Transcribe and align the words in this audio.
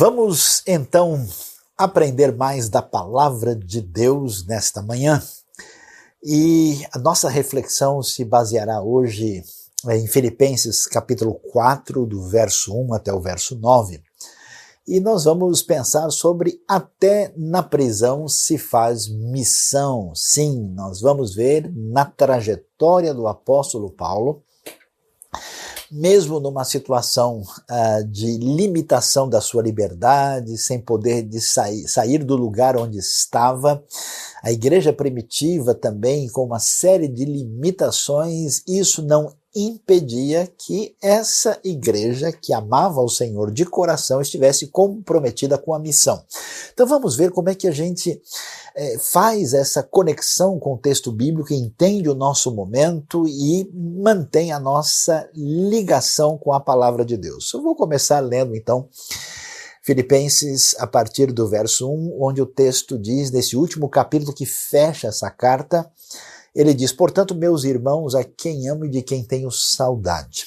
Vamos 0.00 0.62
então 0.66 1.28
aprender 1.76 2.34
mais 2.34 2.70
da 2.70 2.80
palavra 2.80 3.54
de 3.54 3.82
Deus 3.82 4.46
nesta 4.46 4.80
manhã. 4.80 5.22
E 6.24 6.86
a 6.90 6.98
nossa 6.98 7.28
reflexão 7.28 8.02
se 8.02 8.24
baseará 8.24 8.80
hoje 8.80 9.42
em 9.90 10.06
Filipenses 10.06 10.86
capítulo 10.86 11.34
4, 11.34 12.06
do 12.06 12.22
verso 12.22 12.74
1 12.74 12.94
até 12.94 13.12
o 13.12 13.20
verso 13.20 13.54
9. 13.56 14.02
E 14.88 15.00
nós 15.00 15.24
vamos 15.24 15.60
pensar 15.60 16.10
sobre 16.10 16.62
até 16.66 17.34
na 17.36 17.62
prisão 17.62 18.26
se 18.26 18.56
faz 18.56 19.06
missão. 19.06 20.14
Sim, 20.14 20.72
nós 20.74 21.02
vamos 21.02 21.34
ver 21.34 21.70
na 21.76 22.06
trajetória 22.06 23.12
do 23.12 23.26
apóstolo 23.26 23.90
Paulo 23.90 24.42
mesmo 25.90 26.38
numa 26.38 26.64
situação 26.64 27.42
uh, 27.42 28.04
de 28.06 28.38
limitação 28.38 29.28
da 29.28 29.40
sua 29.40 29.62
liberdade, 29.62 30.56
sem 30.56 30.80
poder 30.80 31.22
de 31.22 31.40
sair, 31.40 31.88
sair 31.88 32.22
do 32.22 32.36
lugar 32.36 32.76
onde 32.76 32.98
estava, 32.98 33.82
a 34.42 34.52
igreja 34.52 34.92
primitiva 34.92 35.74
também, 35.74 36.28
com 36.28 36.44
uma 36.44 36.60
série 36.60 37.08
de 37.08 37.24
limitações, 37.24 38.62
isso 38.68 39.02
não 39.02 39.34
impedia 39.54 40.46
que 40.58 40.94
essa 41.02 41.58
igreja 41.64 42.32
que 42.32 42.52
amava 42.52 43.00
o 43.00 43.08
Senhor 43.08 43.50
de 43.50 43.64
coração 43.64 44.20
estivesse 44.20 44.68
comprometida 44.68 45.58
com 45.58 45.74
a 45.74 45.78
missão. 45.78 46.22
Então 46.72 46.86
vamos 46.86 47.16
ver 47.16 47.30
como 47.30 47.48
é 47.48 47.54
que 47.54 47.66
a 47.66 47.72
gente 47.72 48.20
é, 48.74 48.98
faz 48.98 49.52
essa 49.52 49.82
conexão 49.82 50.58
com 50.58 50.74
o 50.74 50.78
texto 50.78 51.10
bíblico, 51.10 51.52
entende 51.52 52.08
o 52.08 52.14
nosso 52.14 52.54
momento 52.54 53.26
e 53.26 53.68
mantém 53.74 54.52
a 54.52 54.60
nossa 54.60 55.28
ligação 55.34 56.38
com 56.38 56.52
a 56.52 56.60
palavra 56.60 57.04
de 57.04 57.16
Deus. 57.16 57.52
Eu 57.52 57.62
vou 57.62 57.74
começar 57.74 58.20
lendo 58.20 58.54
então 58.54 58.88
Filipenses 59.82 60.76
a 60.78 60.86
partir 60.86 61.32
do 61.32 61.48
verso 61.48 61.90
1, 61.90 62.16
onde 62.20 62.40
o 62.40 62.46
texto 62.46 62.98
diz, 62.98 63.30
nesse 63.30 63.56
último 63.56 63.88
capítulo 63.88 64.32
que 64.32 64.46
fecha 64.46 65.08
essa 65.08 65.30
carta, 65.30 65.90
ele 66.54 66.74
diz: 66.74 66.92
Portanto, 66.92 67.34
meus 67.34 67.64
irmãos, 67.64 68.14
a 68.14 68.24
quem 68.24 68.68
amo 68.68 68.84
e 68.84 68.90
de 68.90 69.02
quem 69.02 69.22
tenho 69.24 69.50
saudade. 69.50 70.46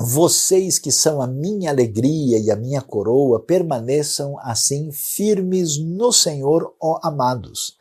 Vocês 0.00 0.78
que 0.78 0.92
são 0.92 1.20
a 1.20 1.26
minha 1.26 1.70
alegria 1.70 2.38
e 2.38 2.52
a 2.52 2.56
minha 2.56 2.80
coroa, 2.80 3.40
permaneçam 3.40 4.38
assim 4.38 4.92
firmes 4.92 5.76
no 5.76 6.12
Senhor, 6.12 6.72
ó 6.80 7.00
amados. 7.02 7.76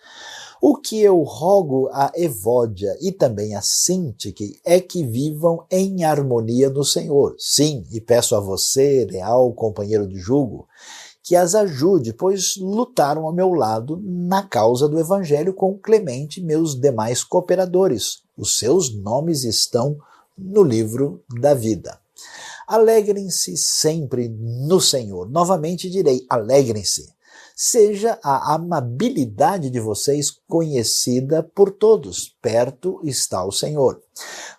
O 0.59 0.75
que 0.75 0.99
eu 0.99 1.21
rogo 1.21 1.87
a 1.93 2.11
Evódia 2.15 2.97
e 2.99 3.11
também 3.11 3.55
a 3.55 3.61
Sintique 3.61 4.59
é 4.65 4.79
que 4.79 5.05
vivam 5.05 5.63
em 5.69 6.03
harmonia 6.03 6.67
no 6.71 6.83
Senhor. 6.83 7.35
Sim, 7.37 7.85
e 7.91 8.01
peço 8.01 8.35
a 8.35 8.39
você, 8.39 9.05
leal 9.05 9.53
companheiro 9.53 10.07
de 10.07 10.17
jugo, 10.17 10.67
que 11.27 11.35
as 11.35 11.55
ajude, 11.55 12.13
pois 12.13 12.55
lutaram 12.55 13.25
ao 13.25 13.33
meu 13.33 13.53
lado 13.53 14.01
na 14.01 14.43
causa 14.43 14.87
do 14.87 14.97
Evangelho 14.97 15.53
com 15.53 15.77
Clemente 15.77 16.39
e 16.39 16.43
meus 16.43 16.79
demais 16.79 17.21
cooperadores. 17.21 18.23
Os 18.37 18.57
seus 18.57 18.95
nomes 18.95 19.43
estão 19.43 19.97
no 20.37 20.63
livro 20.63 21.21
da 21.37 21.53
vida. 21.53 21.99
Alegrem-se 22.65 23.57
sempre 23.57 24.29
no 24.29 24.79
Senhor. 24.79 25.29
Novamente 25.29 25.89
direi: 25.89 26.25
alegrem-se 26.29 27.13
seja 27.59 28.19
a 28.23 28.53
amabilidade 28.53 29.71
de 29.71 29.79
vocês 29.79 30.29
conhecida 30.47 31.41
por 31.41 31.71
todos. 31.71 32.37
Perto 32.39 33.01
está 33.03 33.43
o 33.43 33.51
Senhor. 33.51 33.99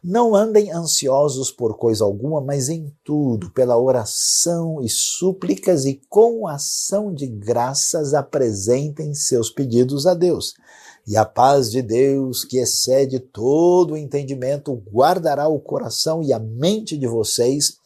Não 0.03 0.35
andem 0.35 0.73
ansiosos 0.73 1.53
por 1.53 1.79
coisa 1.79 2.03
alguma, 2.03 2.41
mas 2.41 2.69
em 2.69 2.93
tudo, 3.05 3.53
pela 3.53 3.79
oração 3.79 4.83
e 4.83 4.89
súplicas 4.89 5.85
e 5.85 6.01
com 6.09 6.49
ação 6.49 7.15
de 7.15 7.29
graças 7.29 8.15
apresentem 8.15 9.15
seus 9.15 9.49
pedidos 9.49 10.05
a 10.05 10.13
Deus. 10.13 10.55
E 11.07 11.17
a 11.17 11.25
paz 11.25 11.71
de 11.71 11.81
Deus, 11.81 12.45
que 12.45 12.59
excede 12.59 13.21
todo 13.21 13.95
o 13.95 13.97
entendimento, 13.97 14.75
guardará 14.93 15.47
o 15.47 15.61
coração 15.61 16.21
e 16.21 16.33
a 16.33 16.39
mente 16.41 16.99
de 16.99 17.07
vocês 17.07 17.79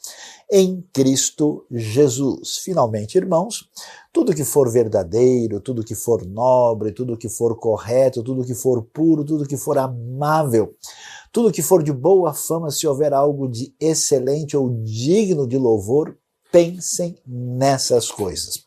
em 0.51 0.85
Cristo 0.93 1.65
Jesus. 1.71 2.59
Finalmente, 2.59 3.17
irmãos, 3.17 3.71
tudo 4.13 4.35
que 4.35 4.45
for 4.45 4.71
verdadeiro, 4.71 5.61
tudo 5.61 5.85
que 5.85 5.95
for 5.95 6.25
nobre, 6.27 6.93
tudo 6.93 7.17
que 7.17 7.29
for 7.29 7.57
correto, 7.57 8.23
tudo 8.23 8.45
que 8.45 8.55
for 8.55 8.83
puro, 8.83 9.25
tudo 9.25 9.47
que 9.47 9.57
for 9.57 9.79
amável, 9.79 10.75
tudo 11.33 11.53
que 11.53 11.63
for 11.63 11.83
de 11.83 11.93
boa 11.93 12.35
fama, 12.35 12.71
se 12.71 12.87
houver 12.87 13.15
algo 13.15 13.49
de 13.49 13.75
excelente 13.81 14.57
ou 14.57 14.69
digno 14.83 15.47
de 15.47 15.57
louvor, 15.57 16.17
pensem 16.51 17.19
nessas 17.27 18.11
coisas. 18.11 18.63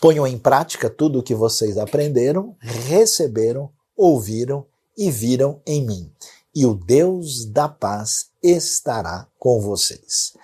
Ponham 0.00 0.26
em 0.26 0.38
prática 0.38 0.88
tudo 0.88 1.18
o 1.18 1.22
que 1.22 1.34
vocês 1.34 1.76
aprenderam, 1.76 2.56
receberam, 2.60 3.70
ouviram 3.96 4.64
e 4.96 5.10
viram 5.10 5.60
em 5.66 5.84
mim 5.84 6.12
e 6.54 6.66
o 6.66 6.74
Deus 6.74 7.46
da 7.46 7.68
paz 7.68 8.30
estará 8.42 9.26
com 9.38 9.60
vocês. 9.60 10.34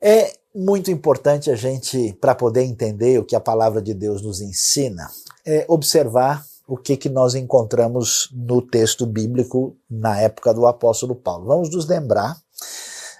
É 0.00 0.38
muito 0.54 0.90
importante 0.90 1.50
a 1.50 1.56
gente, 1.56 2.12
para 2.20 2.34
poder 2.34 2.62
entender 2.62 3.18
o 3.18 3.24
que 3.24 3.36
a 3.36 3.40
palavra 3.40 3.80
de 3.80 3.94
Deus 3.94 4.22
nos 4.22 4.40
ensina, 4.40 5.08
é 5.46 5.64
observar 5.68 6.44
o 6.66 6.76
que, 6.76 6.96
que 6.96 7.08
nós 7.08 7.34
encontramos 7.34 8.28
no 8.32 8.62
texto 8.62 9.04
bíblico 9.06 9.76
na 9.90 10.20
época 10.20 10.54
do 10.54 10.66
apóstolo 10.66 11.14
Paulo. 11.14 11.46
Vamos 11.46 11.70
nos 11.70 11.86
lembrar, 11.88 12.36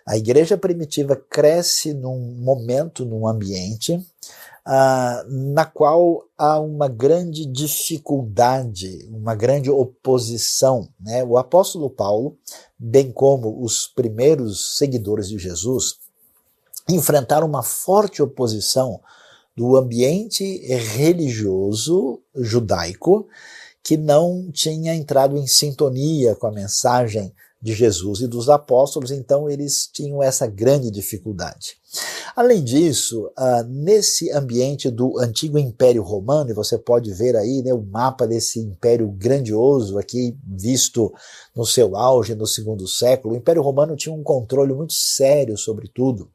a 0.06 0.16
igreja 0.16 0.56
primitiva 0.56 1.16
cresce 1.16 1.92
num 1.92 2.19
momento, 2.36 3.04
num 3.04 3.26
ambiente 3.26 4.00
ah, 4.64 5.24
na 5.28 5.64
qual 5.64 6.24
há 6.36 6.60
uma 6.60 6.86
grande 6.86 7.46
dificuldade, 7.46 9.08
uma 9.10 9.34
grande 9.34 9.70
oposição. 9.70 10.88
Né? 11.00 11.24
O 11.24 11.38
apóstolo 11.38 11.88
Paulo, 11.88 12.36
bem 12.78 13.10
como 13.10 13.62
os 13.62 13.86
primeiros 13.86 14.76
seguidores 14.76 15.28
de 15.28 15.38
Jesus, 15.38 15.98
enfrentaram 16.94 17.46
uma 17.46 17.62
forte 17.62 18.22
oposição 18.22 19.00
do 19.56 19.76
ambiente 19.76 20.44
religioso 20.94 22.22
judaico 22.34 23.28
que 23.82 23.96
não 23.96 24.50
tinha 24.52 24.94
entrado 24.94 25.36
em 25.36 25.46
sintonia 25.46 26.34
com 26.34 26.46
a 26.46 26.52
mensagem 26.52 27.34
de 27.60 27.74
Jesus 27.74 28.20
e 28.20 28.26
dos 28.26 28.48
apóstolos, 28.48 29.10
então 29.10 29.50
eles 29.50 29.86
tinham 29.92 30.22
essa 30.22 30.46
grande 30.46 30.90
dificuldade. 30.90 31.79
Além 32.36 32.62
disso, 32.62 33.26
uh, 33.38 33.64
nesse 33.68 34.30
ambiente 34.30 34.88
do 34.90 35.18
antigo 35.18 35.58
Império 35.58 36.02
Romano, 36.02 36.50
e 36.50 36.54
você 36.54 36.78
pode 36.78 37.12
ver 37.12 37.36
aí 37.36 37.62
né, 37.62 37.74
o 37.74 37.82
mapa 37.82 38.26
desse 38.26 38.60
império 38.60 39.08
grandioso 39.08 39.98
aqui 39.98 40.36
visto 40.46 41.12
no 41.54 41.66
seu 41.66 41.96
auge 41.96 42.34
no 42.34 42.46
segundo 42.46 42.86
século, 42.86 43.34
o 43.34 43.36
Império 43.36 43.62
Romano 43.62 43.96
tinha 43.96 44.14
um 44.14 44.22
controle 44.22 44.72
muito 44.72 44.92
sério 44.92 45.58
sobre 45.58 45.88
tudo. 45.88 46.30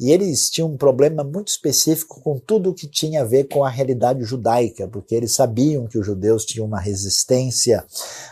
E 0.00 0.10
eles 0.10 0.48
tinham 0.48 0.70
um 0.70 0.76
problema 0.76 1.22
muito 1.22 1.48
específico 1.48 2.20
com 2.22 2.38
tudo 2.38 2.74
que 2.74 2.88
tinha 2.88 3.20
a 3.20 3.24
ver 3.24 3.44
com 3.44 3.62
a 3.62 3.68
realidade 3.68 4.24
judaica, 4.24 4.88
porque 4.88 5.14
eles 5.14 5.32
sabiam 5.32 5.86
que 5.86 5.98
os 5.98 6.06
judeus 6.06 6.44
tinham 6.44 6.66
uma 6.66 6.80
resistência 6.80 7.84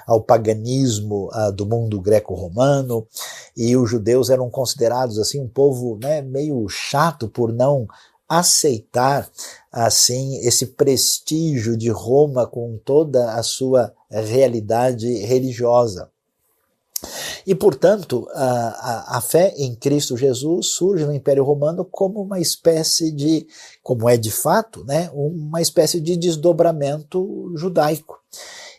ao 0.06 0.20
paganismo 0.20 1.28
uh, 1.32 1.52
do 1.52 1.66
mundo 1.66 2.00
greco-romano, 2.00 3.06
e 3.56 3.76
os 3.76 3.88
judeus 3.88 4.30
eram 4.30 4.48
considerados 4.48 5.18
assim 5.18 5.38
um 5.40 5.48
povo 5.48 5.98
né, 6.00 6.22
meio 6.22 6.61
chato 6.68 7.28
por 7.28 7.52
não 7.52 7.86
aceitar 8.28 9.28
assim 9.70 10.38
esse 10.38 10.68
prestígio 10.68 11.76
de 11.76 11.90
Roma 11.90 12.46
com 12.46 12.78
toda 12.82 13.34
a 13.34 13.42
sua 13.42 13.92
realidade 14.10 15.06
religiosa. 15.26 16.10
E, 17.46 17.54
portanto, 17.54 18.28
a, 18.32 18.44
a, 18.44 19.18
a, 19.18 19.20
fé 19.20 19.52
em 19.56 19.74
Cristo 19.74 20.16
Jesus 20.16 20.68
surge 20.68 21.04
no 21.04 21.12
Império 21.12 21.42
Romano 21.42 21.84
como 21.84 22.22
uma 22.22 22.38
espécie 22.38 23.10
de, 23.10 23.46
como 23.82 24.08
é 24.08 24.16
de 24.16 24.30
fato, 24.30 24.84
né, 24.84 25.10
uma 25.12 25.60
espécie 25.60 26.00
de 26.00 26.16
desdobramento 26.16 27.52
judaico. 27.56 28.20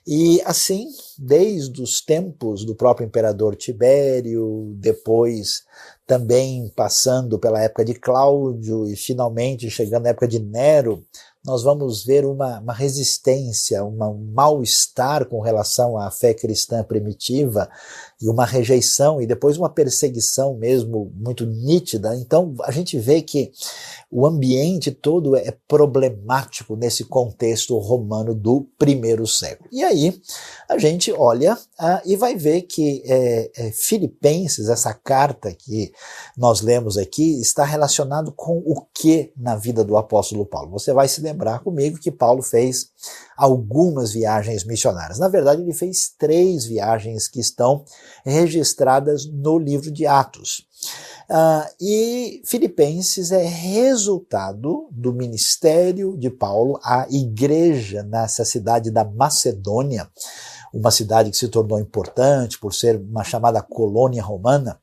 E 0.06 0.42
assim, 0.44 0.88
desde 1.18 1.82
os 1.82 2.02
tempos 2.02 2.66
do 2.66 2.76
próprio 2.76 3.06
imperador 3.08 3.56
Tibério, 3.56 4.74
depois 4.76 5.64
também 6.06 6.70
passando 6.76 7.40
pela 7.40 7.62
época 7.62 7.86
de 7.86 7.94
Cláudio 7.94 8.86
e 8.86 8.98
finalmente 8.98 9.70
chegando 9.70 10.06
à 10.06 10.10
época 10.10 10.28
de 10.28 10.40
Nero, 10.40 11.06
nós 11.46 11.64
vamos 11.64 12.06
ver 12.06 12.26
uma, 12.26 12.60
uma 12.60 12.74
resistência, 12.74 13.84
uma, 13.84 14.10
um 14.10 14.32
mal-estar 14.34 15.26
com 15.26 15.42
relação 15.42 15.98
à 15.98 16.10
fé 16.10 16.34
cristã 16.34 16.84
primitiva, 16.84 17.70
e 18.22 18.30
uma 18.30 18.46
rejeição 18.46 19.22
e 19.22 19.28
depois 19.28 19.58
uma 19.58 19.70
perseguição 19.70 20.56
mesmo 20.56 21.12
muito 21.16 21.46
nítida. 21.46 22.16
Então 22.16 22.56
a 22.64 22.72
gente 22.72 22.98
vê 22.98 23.22
que 23.22 23.52
o 24.10 24.28
ambiente 24.28 24.92
todo 24.92 25.36
é 25.36 25.56
problemático 25.68 26.76
nesse 26.76 27.04
contexto 27.04 27.78
romano 27.78 28.36
do 28.36 28.68
primeiro 28.78 29.26
século. 29.26 29.68
E 29.72 29.84
aí 29.84 30.22
a 30.70 30.78
gente 30.78 31.12
olha 31.12 31.58
ah, 31.80 32.02
e 32.06 32.16
vai 32.16 32.36
ver 32.36 32.62
que 32.62 33.02
é, 33.06 33.52
é, 33.56 33.72
Filipenses, 33.72 34.70
essa 34.70 34.94
carta 34.94 35.54
que 35.54 35.92
nós 36.38 36.62
lemos 36.62 36.98
aqui, 36.98 37.42
está 37.42 37.66
relacionado 37.66 38.32
com 38.32 38.58
o 38.60 38.86
que 38.94 39.32
na 39.36 39.56
vida 39.56 39.84
do 39.84 39.98
apóstolo 39.98 40.46
Paulo. 40.46 40.72
Você 40.72 40.94
vai 40.94 41.08
se 41.08 41.22
lembrar 41.22 41.60
comigo 41.60 42.00
que 42.00 42.12
Paulo 42.12 42.42
fez 42.42 42.93
algumas 43.36 44.14
viagens 44.14 44.64
missionárias. 44.64 45.20
Na 45.20 45.28
verdade, 45.28 45.62
ele 45.62 45.74
fez 45.74 46.14
três 46.18 46.66
viagens 46.66 47.28
que 47.28 47.40
estão 47.40 47.84
registradas 48.26 49.26
no 49.26 49.58
livro 49.58 49.92
de 49.92 50.06
Atos. 50.06 50.68
Uh, 51.30 51.66
e 51.80 52.42
Filipenses 52.46 53.32
é 53.32 53.44
resultado 53.44 54.88
do 54.92 55.14
ministério 55.14 56.18
de 56.18 56.30
Paulo 56.30 56.80
à 56.84 57.08
igreja 57.10 58.04
nessa 58.04 58.44
cidade 58.44 58.92
da 58.92 59.06
Macedônia, 59.06 60.10
uma 60.74 60.92
cidade 60.92 61.32
que 61.32 61.38
se 61.38 61.48
tornou 61.48 61.80
importante 61.80 62.60
por 62.60 62.74
ser 62.74 62.98
uma 62.98 63.24
chamada 63.24 63.62
colônia 63.62 64.22
romana. 64.22 64.80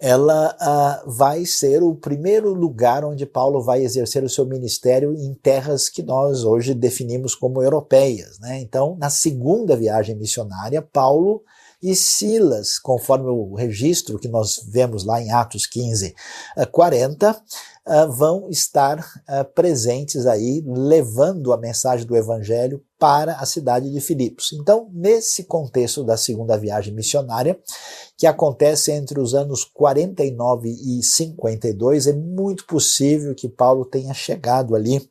Ela 0.00 0.56
uh, 1.04 1.10
vai 1.10 1.44
ser 1.44 1.82
o 1.82 1.94
primeiro 1.94 2.52
lugar 2.54 3.04
onde 3.04 3.26
Paulo 3.26 3.60
vai 3.60 3.82
exercer 3.82 4.22
o 4.22 4.28
seu 4.28 4.46
ministério 4.46 5.12
em 5.14 5.34
terras 5.34 5.88
que 5.88 6.02
nós 6.02 6.44
hoje 6.44 6.72
definimos 6.72 7.34
como 7.34 7.62
europeias. 7.62 8.38
Né? 8.38 8.60
Então, 8.60 8.96
na 8.98 9.10
segunda 9.10 9.76
viagem 9.76 10.16
missionária, 10.16 10.80
Paulo 10.80 11.42
e 11.82 11.94
Silas, 11.94 12.78
conforme 12.78 13.28
o 13.28 13.54
registro 13.54 14.18
que 14.18 14.28
nós 14.28 14.60
vemos 14.68 15.04
lá 15.04 15.22
em 15.22 15.30
Atos 15.30 15.66
15, 15.66 16.14
40, 16.72 17.30
eh, 17.30 17.34
eh, 17.86 18.06
vão 18.06 18.50
estar 18.50 18.98
eh, 19.28 19.44
presentes 19.44 20.26
aí, 20.26 20.62
levando 20.66 21.52
a 21.52 21.56
mensagem 21.56 22.04
do 22.04 22.16
Evangelho 22.16 22.82
para 22.98 23.34
a 23.34 23.46
cidade 23.46 23.90
de 23.90 24.00
Filipos. 24.00 24.52
Então, 24.52 24.88
nesse 24.92 25.44
contexto 25.44 26.02
da 26.02 26.16
segunda 26.16 26.56
viagem 26.56 26.92
missionária, 26.92 27.58
que 28.16 28.26
acontece 28.26 28.90
entre 28.90 29.20
os 29.20 29.34
anos 29.34 29.64
49 29.64 30.68
e 30.68 31.02
52, 31.02 32.08
é 32.08 32.12
muito 32.12 32.66
possível 32.66 33.34
que 33.34 33.48
Paulo 33.48 33.84
tenha 33.84 34.12
chegado 34.12 34.74
ali 34.74 35.08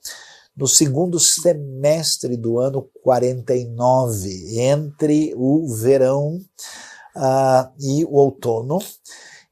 no 0.56 0.68
segundo 0.68 1.20
semestre 1.20 2.36
do 2.36 2.60
ano 2.60 2.90
49, 3.04 4.60
entre 4.60 5.34
o 5.38 5.68
verão 5.68 6.42
uh, 7.16 7.72
e 7.80 8.04
o 8.04 8.16
outono, 8.16 8.80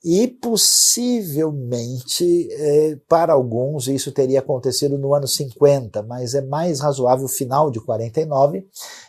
e 0.08 0.28
possivelmente, 0.28 2.48
eh, 2.52 2.96
para 3.10 3.34
alguns, 3.34 3.88
isso 3.88 4.12
teria 4.12 4.38
acontecido 4.38 5.00
no 5.00 5.16
ano 5.16 5.28
50, 5.28 6.04
mas 6.04 6.36
é 6.36 6.44
mais 6.44 6.80
razoável 6.80 7.28
final 7.28 7.72
de 7.72 7.80
49, 7.80 8.68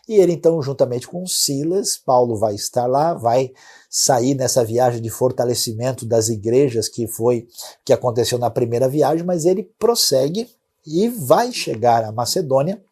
e 0.08 0.14
ele 0.14 0.32
então, 0.32 0.62
juntamente 0.62 1.06
com 1.06 1.26
Silas, 1.26 1.98
Paulo 1.98 2.38
vai 2.38 2.54
estar 2.54 2.86
lá, 2.86 3.12
vai 3.12 3.52
sair 3.90 4.34
nessa 4.34 4.64
viagem 4.64 5.02
de 5.02 5.10
fortalecimento 5.10 6.06
das 6.06 6.30
igrejas 6.30 6.88
que 6.88 7.06
foi 7.06 7.46
que 7.84 7.92
aconteceu 7.92 8.38
na 8.38 8.48
primeira 8.48 8.88
viagem, 8.88 9.22
mas 9.22 9.44
ele 9.44 9.64
prossegue 9.78 10.48
e 10.86 11.10
vai 11.10 11.52
chegar 11.52 12.04
à 12.04 12.12
Macedônia. 12.12 12.82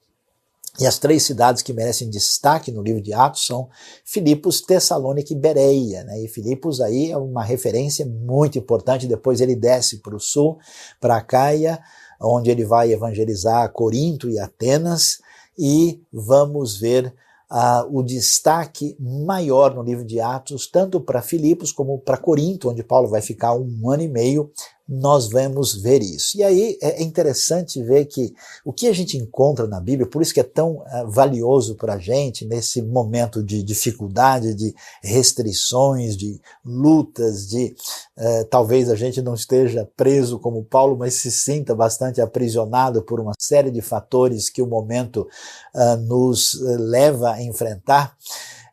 E 0.80 0.86
as 0.86 0.98
três 0.98 1.22
cidades 1.22 1.62
que 1.62 1.72
merecem 1.72 2.10
destaque 2.10 2.72
no 2.72 2.82
livro 2.82 3.00
de 3.00 3.12
Atos 3.12 3.46
são 3.46 3.68
Filipos, 4.04 4.60
Tessalônica 4.60 5.32
e 5.32 5.36
Bereia. 5.36 6.02
Né? 6.02 6.22
E 6.24 6.28
Filipos 6.28 6.80
aí 6.80 7.12
é 7.12 7.16
uma 7.16 7.44
referência 7.44 8.04
muito 8.04 8.58
importante. 8.58 9.06
Depois 9.06 9.40
ele 9.40 9.54
desce 9.54 9.98
para 9.98 10.16
o 10.16 10.20
sul, 10.20 10.58
para 11.00 11.20
Caia, 11.20 11.80
onde 12.20 12.50
ele 12.50 12.64
vai 12.64 12.92
evangelizar 12.92 13.72
Corinto 13.72 14.28
e 14.28 14.38
Atenas. 14.38 15.20
E 15.56 16.02
vamos 16.12 16.76
ver 16.76 17.14
uh, 17.48 17.96
o 17.96 18.02
destaque 18.02 18.96
maior 18.98 19.74
no 19.76 19.82
livro 19.82 20.04
de 20.04 20.20
Atos, 20.20 20.66
tanto 20.66 21.00
para 21.00 21.22
Filipos 21.22 21.70
como 21.70 22.00
para 22.00 22.16
Corinto, 22.16 22.70
onde 22.70 22.82
Paulo 22.82 23.08
vai 23.08 23.22
ficar 23.22 23.54
um 23.54 23.88
ano 23.88 24.02
e 24.02 24.08
meio 24.08 24.50
nós 24.86 25.30
vamos 25.30 25.74
ver 25.74 26.02
isso. 26.02 26.36
E 26.36 26.44
aí 26.44 26.78
é 26.80 27.02
interessante 27.02 27.82
ver 27.82 28.04
que 28.04 28.34
o 28.64 28.72
que 28.72 28.86
a 28.86 28.92
gente 28.92 29.16
encontra 29.16 29.66
na 29.66 29.80
Bíblia, 29.80 30.06
por 30.06 30.20
isso 30.20 30.34
que 30.34 30.40
é 30.40 30.44
tão 30.44 30.76
uh, 30.76 31.08
valioso 31.08 31.74
para 31.74 31.94
a 31.94 31.98
gente 31.98 32.44
nesse 32.44 32.82
momento 32.82 33.42
de 33.42 33.62
dificuldade, 33.62 34.54
de 34.54 34.74
restrições, 35.02 36.16
de 36.16 36.38
lutas, 36.64 37.48
de 37.48 37.74
uh, 38.18 38.44
talvez 38.50 38.90
a 38.90 38.94
gente 38.94 39.22
não 39.22 39.34
esteja 39.34 39.88
preso 39.96 40.38
como 40.38 40.64
Paulo, 40.64 40.96
mas 40.98 41.14
se 41.14 41.30
sinta 41.30 41.74
bastante 41.74 42.20
aprisionado 42.20 43.02
por 43.02 43.18
uma 43.20 43.32
série 43.38 43.70
de 43.70 43.80
fatores 43.80 44.50
que 44.50 44.60
o 44.60 44.66
momento 44.66 45.26
uh, 45.74 45.96
nos 45.96 46.60
leva 46.60 47.32
a 47.32 47.42
enfrentar. 47.42 48.14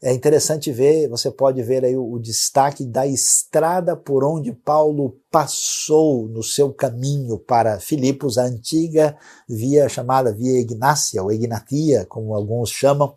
É 0.04 0.12
interessante 0.12 0.72
ver, 0.72 1.08
você 1.08 1.30
pode 1.30 1.62
ver 1.62 1.86
aí 1.86 1.96
o, 1.96 2.14
o 2.14 2.20
destaque 2.20 2.84
da 2.84 3.06
estrada 3.06 3.96
por 3.96 4.24
onde 4.24 4.52
Paulo 4.52 5.16
passou 5.30 6.28
no 6.28 6.42
seu 6.42 6.74
caminho 6.74 7.38
para 7.38 7.80
Filipos, 7.80 8.40
a 8.40 8.46
antiga 8.46 9.16
via 9.48 9.88
chamada 9.88 10.34
Via 10.34 10.60
Ignácia, 10.60 11.22
ou 11.22 11.32
Ignatia, 11.32 12.04
como 12.10 12.34
alguns 12.34 12.72
chamam, 12.72 13.14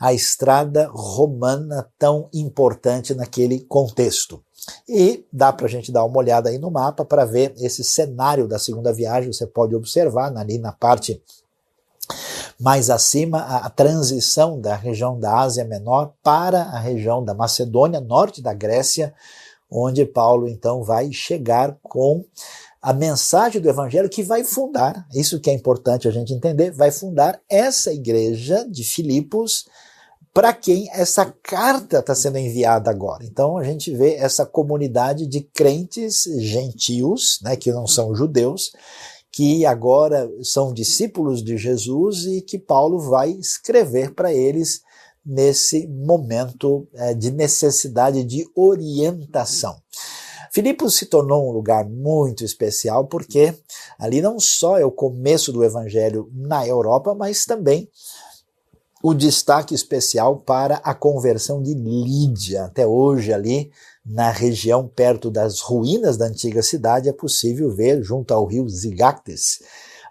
a 0.00 0.12
estrada 0.12 0.90
romana 0.92 1.88
tão 1.96 2.28
importante 2.34 3.14
naquele 3.14 3.60
contexto. 3.60 4.42
E 4.88 5.24
dá 5.32 5.52
para 5.52 5.66
a 5.66 5.70
gente 5.70 5.92
dar 5.92 6.04
uma 6.04 6.18
olhada 6.18 6.50
aí 6.50 6.58
no 6.58 6.70
mapa 6.70 7.04
para 7.04 7.24
ver 7.24 7.54
esse 7.58 7.84
cenário 7.84 8.48
da 8.48 8.58
segunda 8.58 8.92
viagem. 8.92 9.32
Você 9.32 9.46
pode 9.46 9.74
observar 9.76 10.36
ali 10.36 10.58
na 10.58 10.72
parte 10.72 11.22
mais 12.60 12.90
acima, 12.90 13.38
a, 13.38 13.66
a 13.66 13.70
transição 13.70 14.60
da 14.60 14.76
região 14.76 15.18
da 15.18 15.40
Ásia 15.40 15.64
Menor 15.64 16.12
para 16.22 16.62
a 16.62 16.78
região 16.78 17.24
da 17.24 17.34
Macedônia, 17.34 18.00
norte 18.00 18.40
da 18.40 18.54
Grécia, 18.54 19.14
onde 19.70 20.04
Paulo 20.04 20.48
então 20.48 20.82
vai 20.82 21.12
chegar 21.12 21.76
com 21.82 22.24
a 22.80 22.92
mensagem 22.92 23.60
do 23.60 23.68
evangelho 23.68 24.10
que 24.10 24.22
vai 24.22 24.44
fundar, 24.44 25.06
isso 25.14 25.40
que 25.40 25.48
é 25.48 25.54
importante 25.54 26.06
a 26.06 26.10
gente 26.10 26.34
entender, 26.34 26.70
vai 26.70 26.90
fundar 26.90 27.40
essa 27.48 27.92
igreja 27.92 28.66
de 28.68 28.84
Filipos 28.84 29.66
para 30.34 30.52
quem 30.52 30.90
essa 30.92 31.32
carta 31.42 32.00
está 32.00 32.14
sendo 32.14 32.36
enviada 32.36 32.90
agora. 32.90 33.24
Então 33.24 33.56
a 33.56 33.64
gente 33.64 33.94
vê 33.94 34.16
essa 34.16 34.44
comunidade 34.44 35.26
de 35.26 35.40
crentes 35.40 36.24
gentios, 36.40 37.38
né, 37.40 37.56
que 37.56 37.72
não 37.72 37.86
são 37.86 38.14
judeus, 38.14 38.72
que 39.34 39.66
agora 39.66 40.30
são 40.44 40.72
discípulos 40.72 41.42
de 41.42 41.56
Jesus 41.56 42.24
e 42.24 42.40
que 42.40 42.56
Paulo 42.56 43.00
vai 43.00 43.30
escrever 43.30 44.14
para 44.14 44.32
eles 44.32 44.80
nesse 45.26 45.88
momento 45.88 46.86
é, 46.94 47.12
de 47.12 47.32
necessidade 47.32 48.22
de 48.22 48.48
orientação. 48.54 49.76
Filipos 50.52 50.94
se 50.94 51.06
tornou 51.06 51.48
um 51.48 51.52
lugar 51.52 51.84
muito 51.84 52.44
especial 52.44 53.08
porque 53.08 53.52
ali 53.98 54.22
não 54.22 54.38
só 54.38 54.78
é 54.78 54.84
o 54.84 54.92
começo 54.92 55.52
do 55.52 55.64
evangelho 55.64 56.30
na 56.32 56.64
Europa, 56.64 57.12
mas 57.12 57.44
também 57.44 57.90
o 59.02 59.12
destaque 59.12 59.74
especial 59.74 60.36
para 60.36 60.76
a 60.76 60.94
conversão 60.94 61.60
de 61.60 61.74
Lídia. 61.74 62.66
Até 62.66 62.86
hoje 62.86 63.32
ali 63.32 63.72
na 64.04 64.30
região 64.30 64.86
perto 64.86 65.30
das 65.30 65.60
ruínas 65.60 66.16
da 66.16 66.26
antiga 66.26 66.62
cidade, 66.62 67.08
é 67.08 67.12
possível 67.12 67.74
ver, 67.74 68.02
junto 68.02 68.34
ao 68.34 68.44
rio 68.46 68.68
Zigactes, 68.68 69.62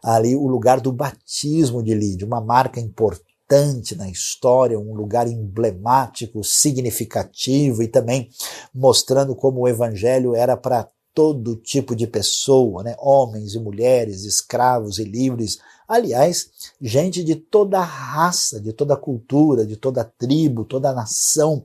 ali 0.03 0.35
o 0.35 0.47
lugar 0.47 0.81
do 0.81 0.91
batismo 0.91 1.83
de 1.83 1.93
Lídia, 1.93 2.25
uma 2.25 2.41
marca 2.41 2.79
importante 2.79 3.95
na 3.95 4.09
história, 4.09 4.79
um 4.79 4.95
lugar 4.95 5.27
emblemático, 5.27 6.43
significativo 6.43 7.83
e 7.83 7.87
também 7.87 8.29
mostrando 8.73 9.35
como 9.35 9.61
o 9.61 9.67
evangelho 9.67 10.35
era 10.35 10.57
para 10.57 10.89
todo 11.13 11.55
tipo 11.55 11.95
de 11.95 12.07
pessoa, 12.07 12.81
né? 12.81 12.95
homens 12.97 13.53
e 13.53 13.59
mulheres, 13.59 14.23
escravos 14.23 14.97
e 14.97 15.03
livres, 15.03 15.59
aliás, 15.87 16.49
gente 16.81 17.23
de 17.23 17.35
toda 17.35 17.79
raça, 17.79 18.59
de 18.59 18.73
toda 18.73 18.97
cultura, 18.97 19.63
de 19.63 19.77
toda 19.77 20.03
tribo, 20.03 20.65
toda 20.65 20.91
nação 20.91 21.63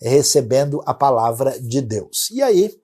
recebendo 0.00 0.82
a 0.86 0.94
palavra 0.94 1.58
de 1.60 1.80
Deus. 1.80 2.30
E 2.30 2.42
aí, 2.42 2.74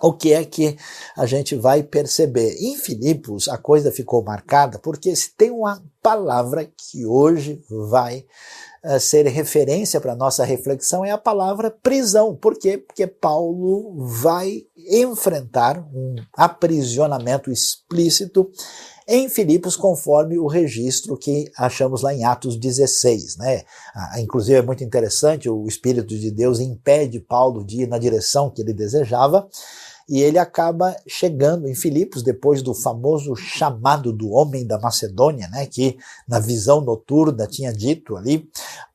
o 0.00 0.12
que 0.12 0.32
é 0.32 0.44
que 0.44 0.76
a 1.16 1.26
gente 1.26 1.54
vai 1.54 1.82
perceber? 1.82 2.56
Em 2.58 2.76
Filipos, 2.76 3.48
a 3.48 3.58
coisa 3.58 3.92
ficou 3.92 4.22
marcada 4.24 4.78
porque 4.78 5.14
se 5.14 5.36
tem 5.36 5.50
uma 5.50 5.82
palavra 6.02 6.64
que 6.64 7.04
hoje 7.04 7.62
vai 7.68 8.24
uh, 8.82 8.98
ser 8.98 9.26
referência 9.26 10.00
para 10.00 10.16
nossa 10.16 10.42
reflexão 10.42 11.04
é 11.04 11.10
a 11.10 11.18
palavra 11.18 11.70
prisão. 11.70 12.34
Por 12.34 12.58
quê? 12.58 12.78
Porque 12.78 13.06
Paulo 13.06 13.94
vai 14.06 14.62
enfrentar 14.90 15.86
um 15.92 16.16
aprisionamento 16.34 17.50
explícito 17.50 18.50
em 19.12 19.28
Filipos, 19.28 19.74
conforme 19.76 20.38
o 20.38 20.46
registro 20.46 21.16
que 21.16 21.50
achamos 21.58 22.00
lá 22.00 22.14
em 22.14 22.24
Atos 22.24 22.56
16. 22.56 23.38
Né? 23.38 23.64
Ah, 23.92 24.20
inclusive 24.20 24.56
é 24.56 24.62
muito 24.62 24.84
interessante, 24.84 25.50
o 25.50 25.66
Espírito 25.66 26.16
de 26.16 26.30
Deus 26.30 26.60
impede 26.60 27.18
Paulo 27.18 27.64
de 27.64 27.82
ir 27.82 27.88
na 27.88 27.98
direção 27.98 28.48
que 28.48 28.62
ele 28.62 28.72
desejava, 28.72 29.48
e 30.08 30.20
ele 30.20 30.38
acaba 30.38 30.96
chegando 31.08 31.68
em 31.68 31.74
Filipos 31.74 32.22
depois 32.22 32.62
do 32.62 32.72
famoso 32.72 33.34
chamado 33.34 34.12
do 34.12 34.30
homem 34.30 34.64
da 34.64 34.78
Macedônia, 34.78 35.48
né, 35.48 35.66
que 35.66 35.98
na 36.28 36.38
visão 36.38 36.80
noturna 36.80 37.48
tinha 37.48 37.72
dito 37.72 38.16
ali, 38.16 38.48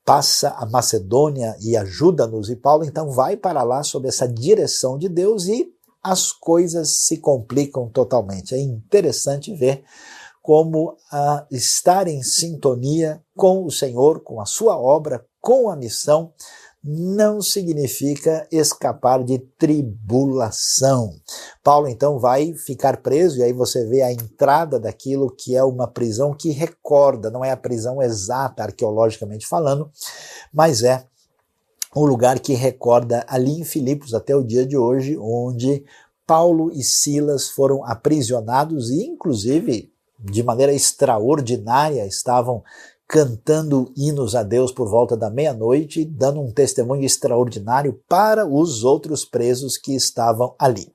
passa 0.05 0.49
a 0.57 0.65
Macedônia 0.65 1.57
e 1.61 1.75
ajuda-nos, 1.75 2.49
e 2.49 2.55
Paulo 2.55 2.85
então 2.85 3.11
vai 3.11 3.35
para 3.35 3.63
lá 3.63 3.83
sob 3.83 4.07
essa 4.07 4.27
direção 4.27 4.97
de 4.97 5.09
Deus 5.09 5.47
e 5.47 5.74
as 6.05 6.31
coisas 6.31 7.07
se 7.07 7.17
complicam 7.17 7.89
totalmente. 7.89 8.53
É 8.53 8.59
interessante 8.59 9.55
ver 9.55 9.83
como 10.39 10.95
a 11.11 11.47
estar 11.49 12.07
em 12.07 12.21
sintonia 12.21 13.19
com 13.35 13.65
o 13.65 13.71
Senhor, 13.71 14.23
com 14.23 14.39
a 14.39 14.45
sua 14.45 14.77
obra, 14.77 15.25
com 15.41 15.67
a 15.67 15.75
missão, 15.75 16.31
não 16.83 17.41
significa 17.41 18.47
escapar 18.51 19.23
de 19.23 19.39
tribulação. 19.57 21.09
Paulo 21.63 21.87
então 21.87 22.19
vai 22.19 22.53
ficar 22.53 23.01
preso, 23.01 23.39
e 23.39 23.43
aí 23.43 23.51
você 23.51 23.83
vê 23.87 24.03
a 24.03 24.13
entrada 24.13 24.79
daquilo 24.79 25.35
que 25.35 25.55
é 25.55 25.63
uma 25.63 25.87
prisão 25.87 26.35
que 26.35 26.51
recorda, 26.51 27.31
não 27.31 27.43
é 27.43 27.49
a 27.49 27.57
prisão 27.57 27.99
exata, 27.99 28.61
arqueologicamente 28.61 29.47
falando, 29.47 29.89
mas 30.53 30.83
é 30.83 31.07
um 31.95 32.05
lugar 32.05 32.39
que 32.39 32.53
recorda 32.53 33.25
ali 33.27 33.59
em 33.59 33.63
Filipos 33.63 34.13
até 34.13 34.35
o 34.35 34.43
dia 34.43 34.65
de 34.65 34.77
hoje, 34.77 35.17
onde 35.17 35.83
Paulo 36.27 36.71
e 36.73 36.83
Silas 36.83 37.49
foram 37.49 37.85
aprisionados 37.85 38.89
e, 38.89 39.05
inclusive, 39.05 39.91
de 40.19 40.43
maneira 40.43 40.73
extraordinária, 40.73 42.05
estavam 42.05 42.63
cantando 43.07 43.91
hinos 43.95 44.35
a 44.35 44.41
Deus 44.41 44.71
por 44.71 44.89
volta 44.89 45.15
da 45.15 45.29
meia-noite, 45.29 46.03
dando 46.03 46.41
um 46.41 46.51
testemunho 46.51 47.05
extraordinário 47.05 48.01
para 48.09 48.45
os 48.45 48.83
outros 48.83 49.23
presos 49.23 49.77
que 49.77 49.95
estavam 49.95 50.55
ali. 50.57 50.91